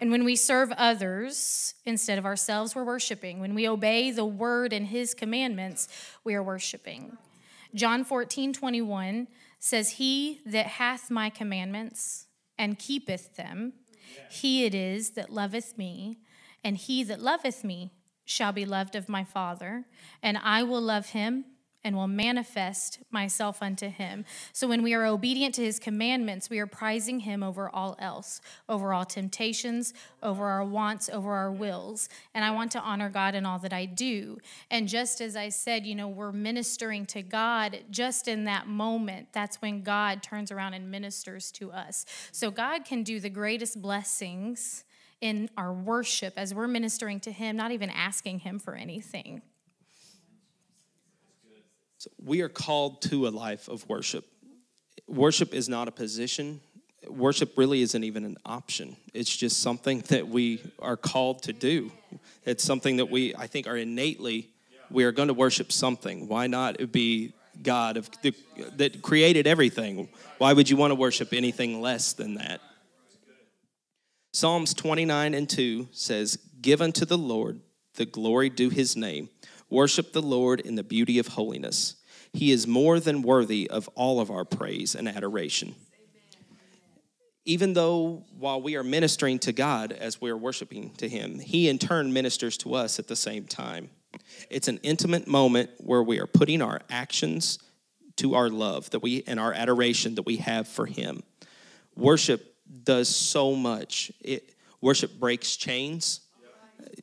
And 0.00 0.10
when 0.10 0.24
we 0.24 0.34
serve 0.34 0.72
others 0.72 1.74
instead 1.84 2.18
of 2.18 2.26
ourselves, 2.26 2.74
we're 2.74 2.84
worshiping. 2.84 3.38
When 3.38 3.54
we 3.54 3.68
obey 3.68 4.10
the 4.10 4.24
word 4.24 4.72
and 4.72 4.88
his 4.88 5.14
commandments, 5.14 5.86
we 6.24 6.34
are 6.34 6.42
worshiping. 6.42 7.16
John 7.74 8.04
14, 8.04 8.52
21 8.52 9.28
says, 9.60 9.90
He 9.90 10.40
that 10.44 10.66
hath 10.66 11.10
my 11.10 11.30
commandments 11.30 12.26
and 12.58 12.78
keepeth 12.78 13.36
them, 13.36 13.74
he 14.30 14.64
it 14.64 14.74
is 14.74 15.10
that 15.10 15.30
loveth 15.30 15.76
me, 15.76 16.18
and 16.64 16.76
he 16.76 17.02
that 17.04 17.20
loveth 17.20 17.64
me 17.64 17.92
shall 18.24 18.52
be 18.52 18.64
loved 18.64 18.94
of 18.94 19.08
my 19.08 19.24
Father, 19.24 19.86
and 20.22 20.38
I 20.38 20.62
will 20.62 20.80
love 20.80 21.10
him 21.10 21.44
and 21.84 21.96
will 21.96 22.08
manifest 22.08 22.98
myself 23.10 23.62
unto 23.62 23.88
him. 23.88 24.24
So 24.52 24.68
when 24.68 24.82
we 24.82 24.94
are 24.94 25.04
obedient 25.04 25.54
to 25.56 25.64
his 25.64 25.78
commandments, 25.78 26.48
we 26.48 26.58
are 26.58 26.66
prizing 26.66 27.20
him 27.20 27.42
over 27.42 27.68
all 27.68 27.96
else, 27.98 28.40
over 28.68 28.92
all 28.92 29.04
temptations, 29.04 29.92
over 30.22 30.46
our 30.46 30.64
wants, 30.64 31.08
over 31.08 31.32
our 31.32 31.50
wills. 31.50 32.08
And 32.34 32.44
I 32.44 32.52
want 32.52 32.70
to 32.72 32.80
honor 32.80 33.08
God 33.08 33.34
in 33.34 33.44
all 33.44 33.58
that 33.60 33.72
I 33.72 33.86
do. 33.86 34.38
And 34.70 34.88
just 34.88 35.20
as 35.20 35.34
I 35.34 35.48
said, 35.48 35.84
you 35.84 35.94
know, 35.94 36.08
we're 36.08 36.32
ministering 36.32 37.06
to 37.06 37.22
God 37.22 37.78
just 37.90 38.28
in 38.28 38.44
that 38.44 38.68
moment. 38.68 39.28
That's 39.32 39.60
when 39.60 39.82
God 39.82 40.22
turns 40.22 40.52
around 40.52 40.74
and 40.74 40.90
ministers 40.90 41.50
to 41.52 41.72
us. 41.72 42.06
So 42.30 42.50
God 42.50 42.84
can 42.84 43.02
do 43.02 43.18
the 43.18 43.30
greatest 43.30 43.82
blessings 43.82 44.84
in 45.20 45.48
our 45.56 45.72
worship 45.72 46.34
as 46.36 46.52
we're 46.52 46.66
ministering 46.68 47.20
to 47.20 47.32
him, 47.32 47.56
not 47.56 47.70
even 47.70 47.90
asking 47.90 48.40
him 48.40 48.58
for 48.58 48.74
anything. 48.74 49.40
So 52.02 52.10
we 52.20 52.40
are 52.40 52.48
called 52.48 53.00
to 53.02 53.28
a 53.28 53.30
life 53.30 53.68
of 53.68 53.88
worship. 53.88 54.24
Worship 55.06 55.54
is 55.54 55.68
not 55.68 55.86
a 55.86 55.92
position. 55.92 56.60
Worship 57.06 57.56
really 57.56 57.80
isn't 57.80 58.02
even 58.02 58.24
an 58.24 58.38
option. 58.44 58.96
It's 59.14 59.36
just 59.36 59.60
something 59.60 60.00
that 60.08 60.26
we 60.26 60.60
are 60.80 60.96
called 60.96 61.44
to 61.44 61.52
do. 61.52 61.92
It's 62.44 62.64
something 62.64 62.96
that 62.96 63.08
we, 63.08 63.36
I 63.36 63.46
think, 63.46 63.68
are 63.68 63.76
innately, 63.76 64.50
we 64.90 65.04
are 65.04 65.12
going 65.12 65.28
to 65.28 65.34
worship 65.34 65.70
something. 65.70 66.26
Why 66.26 66.48
not 66.48 66.80
it 66.80 66.90
be 66.90 67.34
God 67.62 67.96
of 67.96 68.10
the, 68.22 68.34
that 68.78 69.00
created 69.00 69.46
everything? 69.46 70.08
Why 70.38 70.54
would 70.54 70.68
you 70.68 70.76
want 70.76 70.90
to 70.90 70.96
worship 70.96 71.32
anything 71.32 71.80
less 71.80 72.14
than 72.14 72.34
that? 72.34 72.60
Psalms 74.32 74.74
29 74.74 75.34
and 75.34 75.48
2 75.48 75.86
says, 75.92 76.36
Give 76.60 76.82
unto 76.82 77.04
the 77.04 77.18
Lord 77.18 77.60
the 77.94 78.06
glory 78.06 78.50
due 78.50 78.70
his 78.70 78.96
name 78.96 79.28
Worship 79.72 80.12
the 80.12 80.20
Lord 80.20 80.60
in 80.60 80.74
the 80.74 80.82
beauty 80.82 81.18
of 81.18 81.28
holiness. 81.28 81.96
He 82.34 82.50
is 82.50 82.66
more 82.66 83.00
than 83.00 83.22
worthy 83.22 83.70
of 83.70 83.88
all 83.94 84.20
of 84.20 84.30
our 84.30 84.44
praise 84.44 84.94
and 84.94 85.08
adoration. 85.08 85.74
Even 87.46 87.72
though 87.72 88.22
while 88.38 88.60
we 88.60 88.76
are 88.76 88.84
ministering 88.84 89.38
to 89.38 89.52
God 89.54 89.92
as 89.92 90.20
we 90.20 90.28
are 90.28 90.36
worshiping 90.36 90.90
to 90.98 91.08
Him, 91.08 91.38
He 91.38 91.70
in 91.70 91.78
turn 91.78 92.12
ministers 92.12 92.58
to 92.58 92.74
us 92.74 92.98
at 92.98 93.08
the 93.08 93.16
same 93.16 93.46
time. 93.46 93.88
It's 94.50 94.68
an 94.68 94.78
intimate 94.82 95.26
moment 95.26 95.70
where 95.78 96.02
we 96.02 96.20
are 96.20 96.26
putting 96.26 96.60
our 96.60 96.82
actions 96.90 97.58
to 98.16 98.34
our 98.34 98.50
love 98.50 98.90
that 98.90 99.00
we 99.00 99.24
and 99.26 99.40
our 99.40 99.54
adoration 99.54 100.16
that 100.16 100.26
we 100.26 100.36
have 100.36 100.68
for 100.68 100.84
Him. 100.84 101.22
Worship 101.96 102.56
does 102.84 103.08
so 103.08 103.54
much. 103.54 104.12
It, 104.20 104.54
worship 104.82 105.18
breaks 105.18 105.56
chains. 105.56 106.20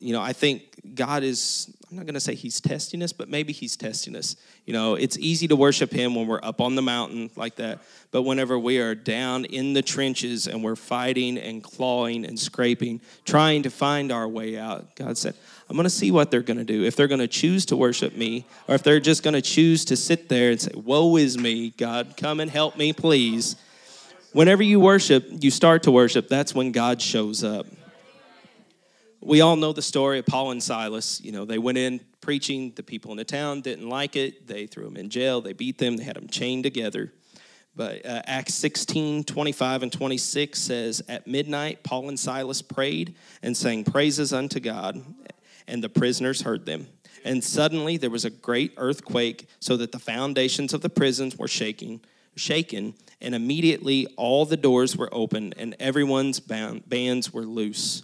You 0.00 0.12
know, 0.12 0.20
I 0.20 0.32
think 0.32 0.94
God 0.94 1.22
is 1.22 1.74
I'm 1.90 1.96
not 1.96 2.06
going 2.06 2.14
to 2.14 2.20
say 2.20 2.36
he's 2.36 2.60
testing 2.60 3.02
us, 3.02 3.12
but 3.12 3.28
maybe 3.28 3.52
he's 3.52 3.76
testing 3.76 4.14
us. 4.14 4.36
You 4.64 4.72
know, 4.72 4.94
it's 4.94 5.18
easy 5.18 5.48
to 5.48 5.56
worship 5.56 5.90
him 5.90 6.14
when 6.14 6.28
we're 6.28 6.38
up 6.40 6.60
on 6.60 6.76
the 6.76 6.82
mountain 6.82 7.30
like 7.34 7.56
that. 7.56 7.80
But 8.12 8.22
whenever 8.22 8.56
we 8.56 8.78
are 8.78 8.94
down 8.94 9.44
in 9.44 9.72
the 9.72 9.82
trenches 9.82 10.46
and 10.46 10.62
we're 10.62 10.76
fighting 10.76 11.36
and 11.36 11.64
clawing 11.64 12.24
and 12.24 12.38
scraping, 12.38 13.00
trying 13.24 13.64
to 13.64 13.70
find 13.70 14.12
our 14.12 14.28
way 14.28 14.56
out, 14.56 14.94
God 14.94 15.18
said, 15.18 15.34
I'm 15.68 15.76
going 15.76 15.82
to 15.82 15.90
see 15.90 16.12
what 16.12 16.30
they're 16.30 16.42
going 16.42 16.58
to 16.58 16.64
do. 16.64 16.84
If 16.84 16.94
they're 16.94 17.08
going 17.08 17.20
to 17.20 17.28
choose 17.28 17.66
to 17.66 17.76
worship 17.76 18.14
me, 18.14 18.46
or 18.68 18.76
if 18.76 18.84
they're 18.84 19.00
just 19.00 19.24
going 19.24 19.34
to 19.34 19.42
choose 19.42 19.84
to 19.86 19.96
sit 19.96 20.28
there 20.28 20.52
and 20.52 20.60
say, 20.60 20.70
Woe 20.74 21.16
is 21.16 21.36
me, 21.38 21.70
God, 21.70 22.14
come 22.16 22.38
and 22.38 22.48
help 22.48 22.76
me, 22.76 22.92
please. 22.92 23.56
Whenever 24.32 24.62
you 24.62 24.78
worship, 24.78 25.26
you 25.28 25.50
start 25.50 25.82
to 25.84 25.90
worship, 25.90 26.28
that's 26.28 26.54
when 26.54 26.70
God 26.70 27.02
shows 27.02 27.42
up 27.42 27.66
we 29.20 29.40
all 29.40 29.56
know 29.56 29.72
the 29.72 29.82
story 29.82 30.18
of 30.18 30.26
Paul 30.26 30.50
and 30.50 30.62
Silas. 30.62 31.20
You 31.20 31.32
know, 31.32 31.44
they 31.44 31.58
went 31.58 31.78
in 31.78 32.00
preaching. 32.20 32.72
The 32.74 32.82
people 32.82 33.10
in 33.10 33.18
the 33.18 33.24
town 33.24 33.60
didn't 33.60 33.88
like 33.88 34.16
it. 34.16 34.46
They 34.46 34.66
threw 34.66 34.84
them 34.84 34.96
in 34.96 35.10
jail. 35.10 35.40
They 35.40 35.52
beat 35.52 35.78
them. 35.78 35.96
They 35.96 36.04
had 36.04 36.16
them 36.16 36.28
chained 36.28 36.64
together. 36.64 37.12
But 37.76 38.04
uh, 38.04 38.22
Acts 38.26 38.54
16, 38.54 39.24
25 39.24 39.82
and 39.84 39.92
26 39.92 40.58
says, 40.58 41.02
At 41.08 41.26
midnight, 41.26 41.82
Paul 41.82 42.08
and 42.08 42.18
Silas 42.18 42.62
prayed 42.62 43.14
and 43.42 43.56
sang 43.56 43.84
praises 43.84 44.32
unto 44.32 44.58
God, 44.58 45.02
and 45.68 45.82
the 45.82 45.88
prisoners 45.88 46.42
heard 46.42 46.66
them. 46.66 46.88
And 47.24 47.44
suddenly 47.44 47.96
there 47.96 48.10
was 48.10 48.24
a 48.24 48.30
great 48.30 48.72
earthquake, 48.76 49.46
so 49.60 49.76
that 49.76 49.92
the 49.92 49.98
foundations 49.98 50.74
of 50.74 50.80
the 50.80 50.88
prisons 50.88 51.36
were 51.36 51.48
shaking, 51.48 52.00
shaken, 52.34 52.94
and 53.20 53.34
immediately 53.34 54.06
all 54.16 54.46
the 54.46 54.56
doors 54.56 54.96
were 54.96 55.08
open, 55.12 55.54
and 55.56 55.76
everyone's 55.78 56.40
bound, 56.40 56.88
bands 56.88 57.32
were 57.32 57.44
loose. 57.44 58.02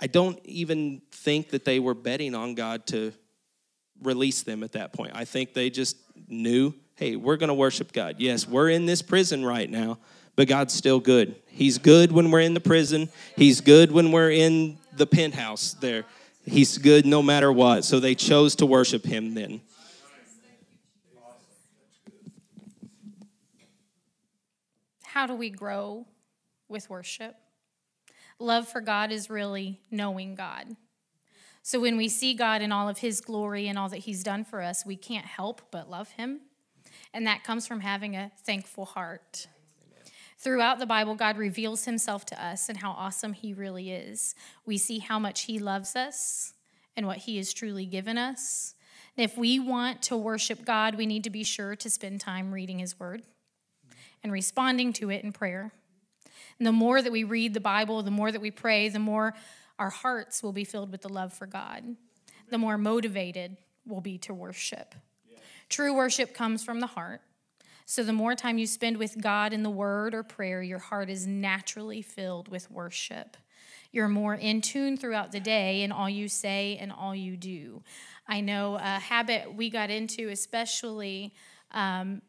I 0.00 0.06
don't 0.06 0.38
even 0.44 1.02
think 1.12 1.50
that 1.50 1.64
they 1.64 1.78
were 1.78 1.94
betting 1.94 2.34
on 2.34 2.54
God 2.54 2.86
to 2.88 3.12
release 4.02 4.42
them 4.42 4.62
at 4.62 4.72
that 4.72 4.92
point. 4.92 5.12
I 5.14 5.24
think 5.24 5.52
they 5.52 5.68
just 5.68 5.96
knew, 6.28 6.72
hey, 6.96 7.16
we're 7.16 7.36
going 7.36 7.48
to 7.48 7.54
worship 7.54 7.92
God. 7.92 8.16
Yes, 8.18 8.48
we're 8.48 8.70
in 8.70 8.86
this 8.86 9.02
prison 9.02 9.44
right 9.44 9.68
now, 9.68 9.98
but 10.36 10.48
God's 10.48 10.72
still 10.72 11.00
good. 11.00 11.36
He's 11.48 11.76
good 11.76 12.12
when 12.12 12.30
we're 12.30 12.40
in 12.40 12.54
the 12.54 12.60
prison, 12.60 13.10
He's 13.36 13.60
good 13.60 13.92
when 13.92 14.10
we're 14.10 14.30
in 14.30 14.78
the 14.96 15.06
penthouse 15.06 15.74
there. 15.74 16.04
He's 16.46 16.78
good 16.78 17.04
no 17.04 17.22
matter 17.22 17.52
what. 17.52 17.84
So 17.84 18.00
they 18.00 18.14
chose 18.14 18.56
to 18.56 18.66
worship 18.66 19.04
Him 19.04 19.34
then. 19.34 19.60
How 25.04 25.26
do 25.26 25.34
we 25.34 25.50
grow 25.50 26.06
with 26.68 26.88
worship? 26.88 27.36
Love 28.40 28.68
for 28.68 28.80
God 28.80 29.12
is 29.12 29.30
really 29.30 29.80
knowing 29.90 30.34
God. 30.34 30.76
So 31.62 31.80
when 31.80 31.96
we 31.96 32.08
see 32.08 32.34
God 32.34 32.62
in 32.62 32.72
all 32.72 32.88
of 32.88 32.98
his 32.98 33.20
glory 33.20 33.68
and 33.68 33.78
all 33.78 33.88
that 33.90 33.98
he's 33.98 34.22
done 34.22 34.44
for 34.44 34.62
us, 34.62 34.86
we 34.86 34.96
can't 34.96 35.26
help 35.26 35.62
but 35.70 35.90
love 35.90 36.10
him. 36.12 36.40
And 37.12 37.26
that 37.26 37.44
comes 37.44 37.66
from 37.66 37.80
having 37.80 38.16
a 38.16 38.32
thankful 38.44 38.86
heart. 38.86 39.46
Throughout 40.38 40.78
the 40.78 40.86
Bible, 40.86 41.14
God 41.14 41.36
reveals 41.36 41.84
himself 41.84 42.24
to 42.26 42.44
us 42.44 42.68
and 42.68 42.78
how 42.78 42.92
awesome 42.92 43.34
he 43.34 43.52
really 43.52 43.90
is. 43.90 44.34
We 44.64 44.78
see 44.78 44.98
how 44.98 45.18
much 45.18 45.42
he 45.42 45.58
loves 45.58 45.94
us 45.94 46.54
and 46.96 47.06
what 47.06 47.18
he 47.18 47.36
has 47.36 47.52
truly 47.52 47.84
given 47.84 48.16
us. 48.16 48.74
If 49.16 49.36
we 49.36 49.58
want 49.58 50.02
to 50.02 50.16
worship 50.16 50.64
God, 50.64 50.94
we 50.94 51.04
need 51.04 51.24
to 51.24 51.30
be 51.30 51.44
sure 51.44 51.76
to 51.76 51.90
spend 51.90 52.20
time 52.20 52.52
reading 52.52 52.78
His 52.78 52.98
Word 52.98 53.22
and 54.22 54.32
responding 54.32 54.92
to 54.94 55.10
it 55.10 55.24
in 55.24 55.32
prayer. 55.32 55.72
And 56.60 56.66
the 56.66 56.72
more 56.72 57.00
that 57.00 57.10
we 57.10 57.24
read 57.24 57.54
the 57.54 57.60
Bible, 57.60 58.02
the 58.02 58.10
more 58.10 58.30
that 58.30 58.42
we 58.42 58.50
pray, 58.50 58.90
the 58.90 58.98
more 58.98 59.34
our 59.78 59.88
hearts 59.88 60.42
will 60.42 60.52
be 60.52 60.64
filled 60.64 60.92
with 60.92 61.00
the 61.00 61.08
love 61.08 61.32
for 61.32 61.46
God, 61.46 61.96
the 62.50 62.58
more 62.58 62.76
motivated 62.76 63.56
we'll 63.86 64.02
be 64.02 64.18
to 64.18 64.34
worship. 64.34 64.94
True 65.70 65.94
worship 65.94 66.34
comes 66.34 66.62
from 66.62 66.80
the 66.80 66.86
heart. 66.86 67.22
So, 67.86 68.04
the 68.04 68.12
more 68.12 68.34
time 68.34 68.58
you 68.58 68.66
spend 68.66 68.98
with 68.98 69.20
God 69.20 69.54
in 69.54 69.62
the 69.62 69.70
word 69.70 70.14
or 70.14 70.22
prayer, 70.22 70.62
your 70.62 70.78
heart 70.78 71.08
is 71.08 71.26
naturally 71.26 72.02
filled 72.02 72.48
with 72.48 72.70
worship. 72.70 73.38
You're 73.90 74.06
more 74.06 74.34
in 74.34 74.60
tune 74.60 74.98
throughout 74.98 75.32
the 75.32 75.40
day 75.40 75.82
in 75.82 75.90
all 75.90 76.10
you 76.10 76.28
say 76.28 76.76
and 76.78 76.92
all 76.92 77.14
you 77.14 77.36
do. 77.36 77.82
I 78.28 78.42
know 78.42 78.76
a 78.76 79.00
habit 79.00 79.54
we 79.54 79.70
got 79.70 79.90
into, 79.90 80.28
especially. 80.28 81.32
Um, 81.72 82.20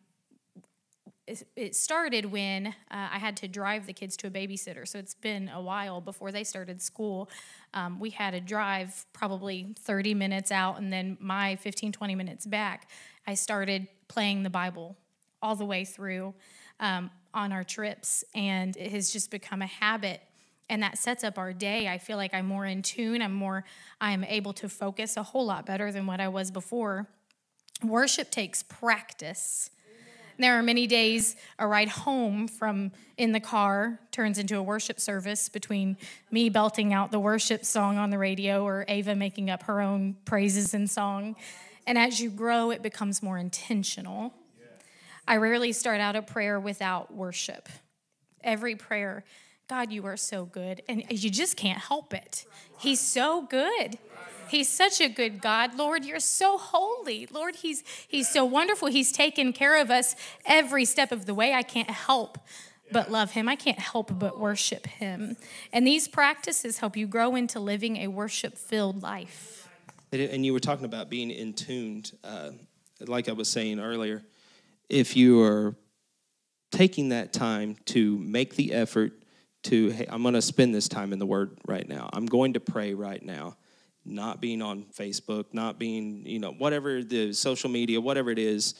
it 1.28 1.76
started 1.76 2.26
when 2.26 2.68
uh, 2.68 2.72
I 2.90 3.20
had 3.20 3.38
to 3.38 3.48
drive 3.48 3.86
the 3.86 3.94
kids 3.94 4.18
to 4.18 4.28
a 4.28 4.30
babysitter. 4.30 4.88
So 4.88 5.00
it's 5.00 5.14
been 5.14 5.50
a 5.50 5.62
while 5.62 6.02
before 6.02 6.32
they 6.32 6.44
started 6.44 6.82
school. 6.82 7.30
Um, 7.74 8.00
we 8.00 8.10
had 8.10 8.32
to 8.32 8.42
drive 8.42 9.06
probably 9.14 9.76
30 9.80 10.14
minutes 10.14 10.52
out 10.52 10.80
and 10.80 10.92
then 10.92 11.18
my 11.20 11.56
15, 11.58 11.92
20 11.92 12.16
minutes 12.16 12.46
back. 12.46 12.90
I 13.28 13.36
started 13.36 13.88
playing 14.08 14.44
the 14.44 14.50
Bible 14.50 14.98
all 15.42 15.56
the 15.56 15.66
way 15.66 15.86
through 15.86 16.34
um, 16.80 17.10
on 17.34 17.52
our 17.52 17.64
trips, 17.64 18.24
and 18.36 18.76
it 18.78 18.92
has 18.92 19.12
just 19.12 19.32
become 19.32 19.62
a 19.62 19.68
habit. 19.68 20.22
And 20.70 20.84
that 20.84 20.98
sets 20.98 21.24
up 21.24 21.38
our 21.38 21.54
day. 21.54 21.88
I 21.88 21.98
feel 21.98 22.18
like 22.18 22.34
I'm 22.34 22.46
more 22.46 22.66
in 22.66 22.82
tune. 22.82 23.22
I'm 23.22 23.34
more, 23.34 23.64
I'm 24.00 24.24
able 24.24 24.54
to 24.54 24.70
focus 24.70 25.18
a 25.18 25.24
whole 25.24 25.46
lot 25.46 25.66
better 25.66 25.92
than 25.92 26.08
what 26.08 26.20
I 26.20 26.30
was 26.30 26.50
before. 26.50 27.08
Worship 27.84 28.32
takes 28.32 28.64
practice. 28.64 29.70
There 30.42 30.58
are 30.58 30.64
many 30.64 30.88
days 30.88 31.36
a 31.60 31.68
ride 31.68 31.90
home 31.90 32.48
from 32.48 32.92
in 33.16 33.32
the 33.32 33.40
car 33.40 34.00
turns 34.12 34.40
into 34.40 34.58
a 34.58 34.64
worship 34.64 35.00
service 35.00 35.50
between 35.50 35.98
me 36.32 36.50
belting 36.50 36.94
out 36.94 37.12
the 37.12 37.20
worship 37.20 37.64
song 37.64 38.00
on 38.00 38.10
the 38.10 38.18
radio 38.18 38.66
or 38.66 38.84
Ava 38.88 39.16
making 39.16 39.52
up 39.52 39.64
her 39.64 39.82
own 39.82 40.16
praises 40.26 40.74
and 40.74 40.90
song. 40.90 41.36
And 41.86 41.96
as 41.96 42.20
you 42.20 42.32
grow, 42.32 42.72
it 42.72 42.82
becomes 42.82 43.22
more 43.22 43.38
intentional. 43.38 44.34
I 45.28 45.38
rarely 45.38 45.74
start 45.74 46.02
out 46.02 46.16
a 46.16 46.24
prayer 46.24 46.60
without 46.60 47.14
worship. 47.14 47.70
Every 48.44 48.76
prayer, 48.76 49.24
God, 49.68 49.92
you 49.92 50.06
are 50.08 50.18
so 50.18 50.46
good. 50.46 50.82
And 50.90 51.04
you 51.10 51.30
just 51.30 51.56
can't 51.56 51.78
help 51.80 52.16
it. 52.16 52.48
He's 52.80 53.00
so 53.00 53.44
good. 53.44 54.00
He's 54.52 54.68
such 54.68 55.00
a 55.00 55.08
good 55.08 55.42
God. 55.42 55.76
Lord, 55.76 56.04
you're 56.04 56.20
so 56.20 56.58
holy. 56.58 57.26
Lord, 57.32 57.56
he's 57.56 57.84
he's 58.08 58.28
so 58.28 58.44
wonderful. 58.44 58.90
He's 58.90 59.12
taken 59.12 59.54
care 59.54 59.82
of 59.82 59.90
us 59.90 60.16
every 60.46 60.84
step 60.84 61.14
of 61.14 61.26
the 61.26 61.34
way. 61.34 61.54
I 61.54 61.64
can't 61.64 61.90
help 61.90 62.38
but 62.92 63.10
love 63.10 63.32
him. 63.32 63.48
I 63.48 63.56
can't 63.56 63.80
help 63.80 64.20
but 64.20 64.38
worship 64.38 64.86
him. 64.86 65.38
And 65.72 65.88
these 65.88 66.10
practices 66.10 66.80
help 66.80 66.98
you 66.98 67.08
grow 67.08 67.36
into 67.38 67.58
living 67.58 67.96
a 67.96 68.08
worship-filled 68.08 69.02
life. 69.02 69.70
And 70.12 70.46
you 70.46 70.52
were 70.52 70.60
talking 70.60 70.84
about 70.84 71.10
being 71.10 71.32
in 71.32 71.54
tuned, 71.54 72.12
uh, 72.22 72.52
like 73.00 73.30
I 73.30 73.32
was 73.32 73.48
saying 73.48 73.80
earlier. 73.80 74.24
If 74.90 75.16
you 75.16 75.42
are 75.42 75.76
taking 76.74 77.10
that 77.10 77.32
time 77.32 77.78
to 77.86 78.18
make 78.18 78.56
the 78.56 78.74
effort 78.74 79.14
to, 79.64 79.92
hey, 79.92 80.08
I'm 80.10 80.22
going 80.22 80.34
to 80.34 80.42
spend 80.42 80.76
this 80.76 80.90
time 80.90 81.14
in 81.14 81.20
the 81.20 81.26
Word 81.26 81.58
right 81.66 81.88
now. 81.88 82.10
I'm 82.12 82.26
going 82.26 82.54
to 82.54 82.60
pray 82.60 82.94
right 82.94 83.24
now 83.24 83.56
not 84.06 84.42
being 84.42 84.62
on 84.62 84.86
Facebook, 84.98 85.46
not 85.54 85.78
being, 85.78 86.26
you 86.26 86.40
know, 86.40 86.52
whatever 86.52 87.04
the 87.04 87.34
social 87.34 87.70
media, 87.70 88.02
whatever 88.02 88.32
it 88.32 88.40
is, 88.40 88.76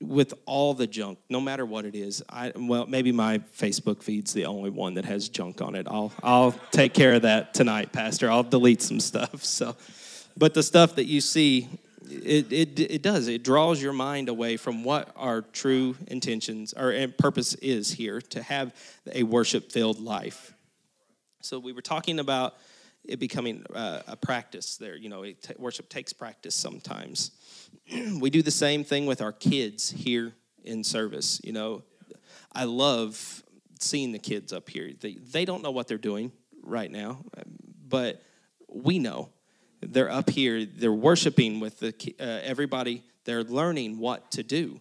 with 0.00 0.34
all 0.44 0.74
the 0.74 0.86
junk, 0.86 1.18
no 1.30 1.40
matter 1.40 1.64
what 1.64 1.84
it 1.84 1.94
is. 1.94 2.22
I 2.28 2.52
well, 2.54 2.86
maybe 2.86 3.12
my 3.12 3.38
Facebook 3.58 4.02
feed's 4.02 4.32
the 4.32 4.46
only 4.46 4.70
one 4.70 4.94
that 4.94 5.04
has 5.04 5.28
junk 5.28 5.62
on 5.62 5.74
it. 5.74 5.86
I'll 5.88 6.12
I'll 6.22 6.52
take 6.70 6.92
care 6.92 7.14
of 7.14 7.22
that 7.22 7.54
tonight, 7.54 7.92
Pastor. 7.92 8.30
I'll 8.30 8.42
delete 8.42 8.82
some 8.82 9.00
stuff. 9.00 9.44
So, 9.56 9.74
but 10.36 10.52
the 10.52 10.62
stuff 10.62 10.96
that 10.96 11.06
you 11.06 11.22
see, 11.22 11.68
it 12.10 12.52
it 12.52 12.78
it 12.78 13.02
does. 13.02 13.26
It 13.28 13.42
draws 13.42 13.80
your 13.80 13.94
mind 13.94 14.28
away 14.28 14.58
from 14.58 14.84
what 14.84 15.10
our 15.16 15.40
true 15.40 15.96
intentions 16.08 16.74
or 16.74 16.92
purpose 17.16 17.54
is 17.54 17.92
here 17.92 18.20
to 18.20 18.42
have 18.42 18.74
a 19.12 19.22
worship 19.22 19.72
filled 19.72 19.98
life. 19.98 20.52
So 21.40 21.58
we 21.58 21.72
were 21.72 21.82
talking 21.82 22.18
about 22.18 22.54
it 23.08 23.18
becoming 23.18 23.64
uh, 23.74 24.02
a 24.06 24.16
practice 24.16 24.76
there. 24.76 24.96
You 24.96 25.08
know, 25.08 25.24
t- 25.24 25.54
worship 25.58 25.88
takes 25.88 26.12
practice 26.12 26.54
sometimes. 26.54 27.30
we 28.20 28.30
do 28.30 28.42
the 28.42 28.50
same 28.50 28.84
thing 28.84 29.06
with 29.06 29.20
our 29.20 29.32
kids 29.32 29.90
here 29.90 30.32
in 30.64 30.84
service. 30.84 31.40
You 31.44 31.52
know, 31.52 31.82
I 32.52 32.64
love 32.64 33.42
seeing 33.80 34.12
the 34.12 34.18
kids 34.18 34.52
up 34.52 34.68
here. 34.68 34.90
They, 34.98 35.14
they 35.14 35.44
don't 35.44 35.62
know 35.62 35.70
what 35.70 35.86
they're 35.86 35.98
doing 35.98 36.32
right 36.62 36.90
now, 36.90 37.18
but 37.88 38.22
we 38.68 38.98
know. 38.98 39.30
They're 39.80 40.10
up 40.10 40.30
here, 40.30 40.64
they're 40.64 40.92
worshiping 40.92 41.60
with 41.60 41.78
the, 41.80 41.94
uh, 42.18 42.40
everybody, 42.42 43.04
they're 43.24 43.44
learning 43.44 43.98
what 43.98 44.30
to 44.32 44.42
do. 44.42 44.80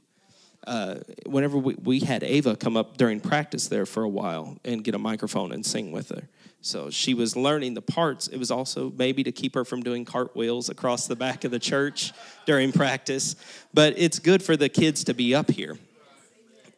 Uh, 0.65 0.95
whenever 1.25 1.58
we, 1.58 1.75
we 1.84 1.99
had 1.99 2.23
Ava 2.23 2.56
come 2.56 2.75
up 2.75 2.97
during 2.97 3.19
practice 3.19 3.67
there 3.67 3.86
for 3.86 4.04
a 4.04 4.10
while 4.10 4.58
and 4.65 4.84
get 4.84 4.95
a 4.95 4.99
microphone 4.99 5.51
and 5.51 5.65
sing 5.65 5.91
with 5.91 6.10
her. 6.10 6.23
So 6.62 6.89
she 6.89 7.13
was 7.13 7.36
learning 7.36 7.75
the 7.75 7.82
parts. 7.82 8.28
It 8.28 8.38
was 8.38 8.49
also 8.49 8.91
maybe 8.97 9.23
to 9.23 9.32
keep 9.32 9.54
her 9.54 9.63
from 9.63 9.84
doing 9.84 10.04
cartwheels 10.04 10.69
across 10.69 11.06
the 11.06 11.15
back 11.15 11.43
of 11.43 11.51
the 11.51 11.60
church 11.60 12.12
during 12.47 12.71
practice. 12.71 13.36
But 13.71 13.93
it's 13.97 14.17
good 14.17 14.41
for 14.41 14.58
the 14.58 14.67
kids 14.67 15.04
to 15.04 15.13
be 15.13 15.36
up 15.36 15.51
here. 15.51 15.78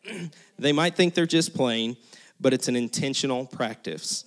they 0.60 0.74
might 0.74 0.96
think 0.96 1.14
they're 1.14 1.26
just 1.26 1.56
playing, 1.56 1.96
but 2.42 2.54
it's 2.54 2.68
an 2.68 2.76
intentional 2.76 3.46
practice. 3.46 4.26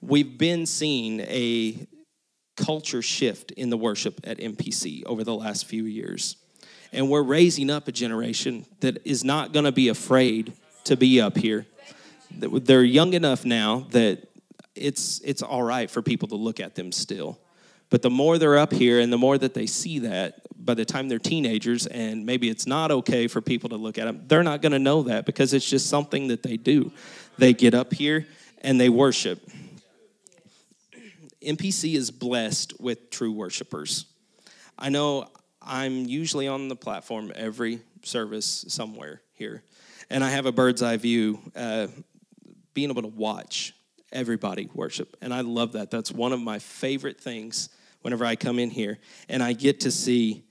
We've 0.00 0.38
been 0.38 0.64
seeing 0.64 1.20
a 1.20 1.86
culture 2.56 3.02
shift 3.02 3.50
in 3.50 3.68
the 3.68 3.76
worship 3.76 4.20
at 4.24 4.38
MPC 4.38 5.04
over 5.04 5.24
the 5.24 5.34
last 5.34 5.66
few 5.66 5.84
years. 5.84 6.36
And 6.92 7.10
we're 7.10 7.22
raising 7.22 7.70
up 7.70 7.88
a 7.88 7.92
generation 7.92 8.64
that 8.80 9.06
is 9.06 9.24
not 9.24 9.52
going 9.52 9.64
to 9.64 9.72
be 9.72 9.88
afraid 9.88 10.52
to 10.84 10.96
be 10.96 11.20
up 11.20 11.36
here. 11.36 11.66
They're 12.30 12.82
young 12.82 13.14
enough 13.14 13.44
now 13.44 13.86
that 13.90 14.28
it's 14.74 15.20
it's 15.24 15.42
all 15.42 15.62
right 15.62 15.90
for 15.90 16.02
people 16.02 16.28
to 16.28 16.36
look 16.36 16.60
at 16.60 16.74
them 16.74 16.92
still. 16.92 17.38
But 17.88 18.02
the 18.02 18.10
more 18.10 18.38
they're 18.38 18.58
up 18.58 18.72
here 18.72 19.00
and 19.00 19.12
the 19.12 19.18
more 19.18 19.38
that 19.38 19.54
they 19.54 19.66
see 19.66 20.00
that, 20.00 20.40
by 20.56 20.74
the 20.74 20.84
time 20.84 21.08
they're 21.08 21.18
teenagers 21.18 21.86
and 21.86 22.26
maybe 22.26 22.48
it's 22.48 22.66
not 22.66 22.90
okay 22.90 23.28
for 23.28 23.40
people 23.40 23.68
to 23.70 23.76
look 23.76 23.96
at 23.96 24.06
them, 24.06 24.24
they're 24.26 24.42
not 24.42 24.60
going 24.60 24.72
to 24.72 24.78
know 24.78 25.02
that 25.04 25.24
because 25.24 25.52
it's 25.52 25.68
just 25.68 25.88
something 25.88 26.28
that 26.28 26.42
they 26.42 26.56
do. 26.56 26.90
They 27.38 27.52
get 27.52 27.74
up 27.74 27.92
here 27.92 28.26
and 28.62 28.80
they 28.80 28.88
worship. 28.88 29.48
MPC 31.40 31.94
is 31.94 32.10
blessed 32.10 32.80
with 32.80 33.10
true 33.10 33.30
worshipers. 33.30 34.06
I 34.76 34.88
know 34.88 35.28
I'm 35.66 36.06
usually 36.06 36.46
on 36.48 36.68
the 36.68 36.76
platform 36.76 37.32
every 37.34 37.80
service 38.02 38.64
somewhere 38.68 39.20
here, 39.32 39.62
and 40.08 40.22
I 40.22 40.30
have 40.30 40.46
a 40.46 40.52
bird's 40.52 40.82
eye 40.82 40.96
view, 40.96 41.40
uh, 41.56 41.88
being 42.72 42.90
able 42.90 43.02
to 43.02 43.08
watch 43.08 43.74
everybody 44.12 44.70
worship. 44.72 45.16
And 45.20 45.34
I 45.34 45.40
love 45.40 45.72
that. 45.72 45.90
That's 45.90 46.12
one 46.12 46.32
of 46.32 46.40
my 46.40 46.58
favorite 46.58 47.20
things 47.20 47.68
whenever 48.02 48.24
I 48.24 48.36
come 48.36 48.58
in 48.58 48.70
here 48.70 48.98
and 49.28 49.42
I 49.42 49.52
get 49.52 49.80
to 49.80 49.90
see 49.90 50.44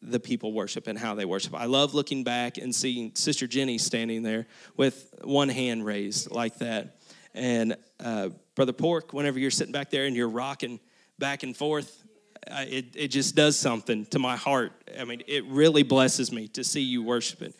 the 0.00 0.20
people 0.20 0.52
worship 0.52 0.86
and 0.86 0.98
how 0.98 1.14
they 1.14 1.24
worship. 1.24 1.54
I 1.54 1.66
love 1.66 1.94
looking 1.94 2.24
back 2.24 2.58
and 2.58 2.74
seeing 2.74 3.14
Sister 3.14 3.46
Jenny 3.46 3.78
standing 3.78 4.22
there 4.22 4.46
with 4.76 5.12
one 5.22 5.48
hand 5.48 5.84
raised 5.84 6.30
like 6.30 6.58
that. 6.58 6.98
And 7.34 7.76
uh, 8.00 8.30
Brother 8.54 8.72
Pork, 8.72 9.12
whenever 9.12 9.38
you're 9.38 9.50
sitting 9.50 9.72
back 9.72 9.90
there 9.90 10.04
and 10.06 10.14
you're 10.14 10.28
rocking 10.28 10.80
back 11.18 11.42
and 11.42 11.56
forth, 11.56 12.04
it, 12.48 12.86
it 12.94 13.08
just 13.08 13.34
does 13.34 13.58
something 13.58 14.06
to 14.06 14.18
my 14.18 14.36
heart. 14.36 14.72
I 14.98 15.04
mean, 15.04 15.22
it 15.26 15.44
really 15.46 15.82
blesses 15.82 16.32
me 16.32 16.48
to 16.48 16.64
see 16.64 16.82
you 16.82 17.02
worshiping. 17.02 17.54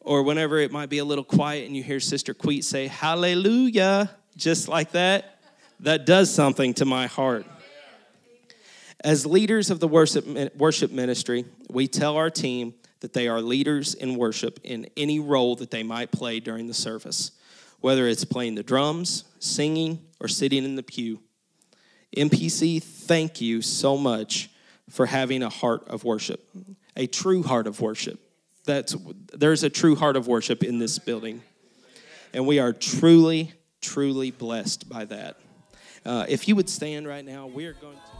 Or 0.00 0.22
whenever 0.22 0.58
it 0.58 0.70
might 0.70 0.90
be 0.90 0.98
a 0.98 1.04
little 1.04 1.24
quiet 1.24 1.66
and 1.66 1.76
you 1.76 1.82
hear 1.82 2.00
Sister 2.00 2.34
Queet 2.34 2.64
say, 2.64 2.86
Hallelujah 2.86 4.10
just 4.36 4.68
like 4.68 4.92
that, 4.92 5.38
that 5.80 6.06
does 6.06 6.32
something 6.32 6.74
to 6.74 6.84
my 6.84 7.06
heart. 7.06 7.46
As 9.02 9.26
leaders 9.26 9.70
of 9.70 9.80
the 9.80 9.88
worship, 9.88 10.26
worship 10.56 10.90
ministry, 10.90 11.44
we 11.68 11.88
tell 11.88 12.16
our 12.16 12.30
team 12.30 12.74
that 13.00 13.12
they 13.12 13.28
are 13.28 13.40
leaders 13.40 13.94
in 13.94 14.16
worship 14.16 14.58
in 14.64 14.88
any 14.96 15.20
role 15.20 15.56
that 15.56 15.70
they 15.70 15.82
might 15.82 16.10
play 16.10 16.40
during 16.40 16.66
the 16.66 16.74
service, 16.74 17.32
whether 17.80 18.08
it's 18.08 18.24
playing 18.24 18.54
the 18.54 18.62
drums, 18.62 19.24
singing, 19.40 20.00
or 20.20 20.28
sitting 20.28 20.64
in 20.64 20.74
the 20.74 20.82
pew. 20.82 21.20
MPC, 22.14 22.82
thank 22.82 23.40
you 23.40 23.62
so 23.62 23.96
much 23.96 24.50
for 24.90 25.06
having 25.06 25.42
a 25.42 25.48
heart 25.48 25.88
of 25.88 26.04
worship, 26.04 26.48
a 26.96 27.06
true 27.06 27.42
heart 27.42 27.66
of 27.66 27.80
worship. 27.80 28.20
That's, 28.64 28.96
there's 29.32 29.62
a 29.62 29.70
true 29.70 29.96
heart 29.96 30.16
of 30.16 30.26
worship 30.26 30.62
in 30.62 30.78
this 30.78 30.98
building. 30.98 31.42
And 32.32 32.46
we 32.46 32.58
are 32.58 32.72
truly, 32.72 33.52
truly 33.80 34.30
blessed 34.30 34.88
by 34.88 35.04
that. 35.06 35.36
Uh, 36.04 36.26
if 36.28 36.48
you 36.48 36.56
would 36.56 36.68
stand 36.68 37.06
right 37.06 37.24
now, 37.24 37.46
we 37.46 37.66
are 37.66 37.74
going 37.74 37.96
to. 37.96 38.14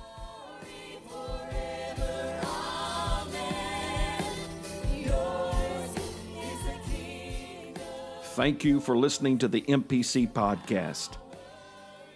Thank 8.34 8.64
you 8.64 8.80
for 8.80 8.96
listening 8.98 9.38
to 9.38 9.48
the 9.48 9.60
MPC 9.60 10.32
podcast. 10.32 11.18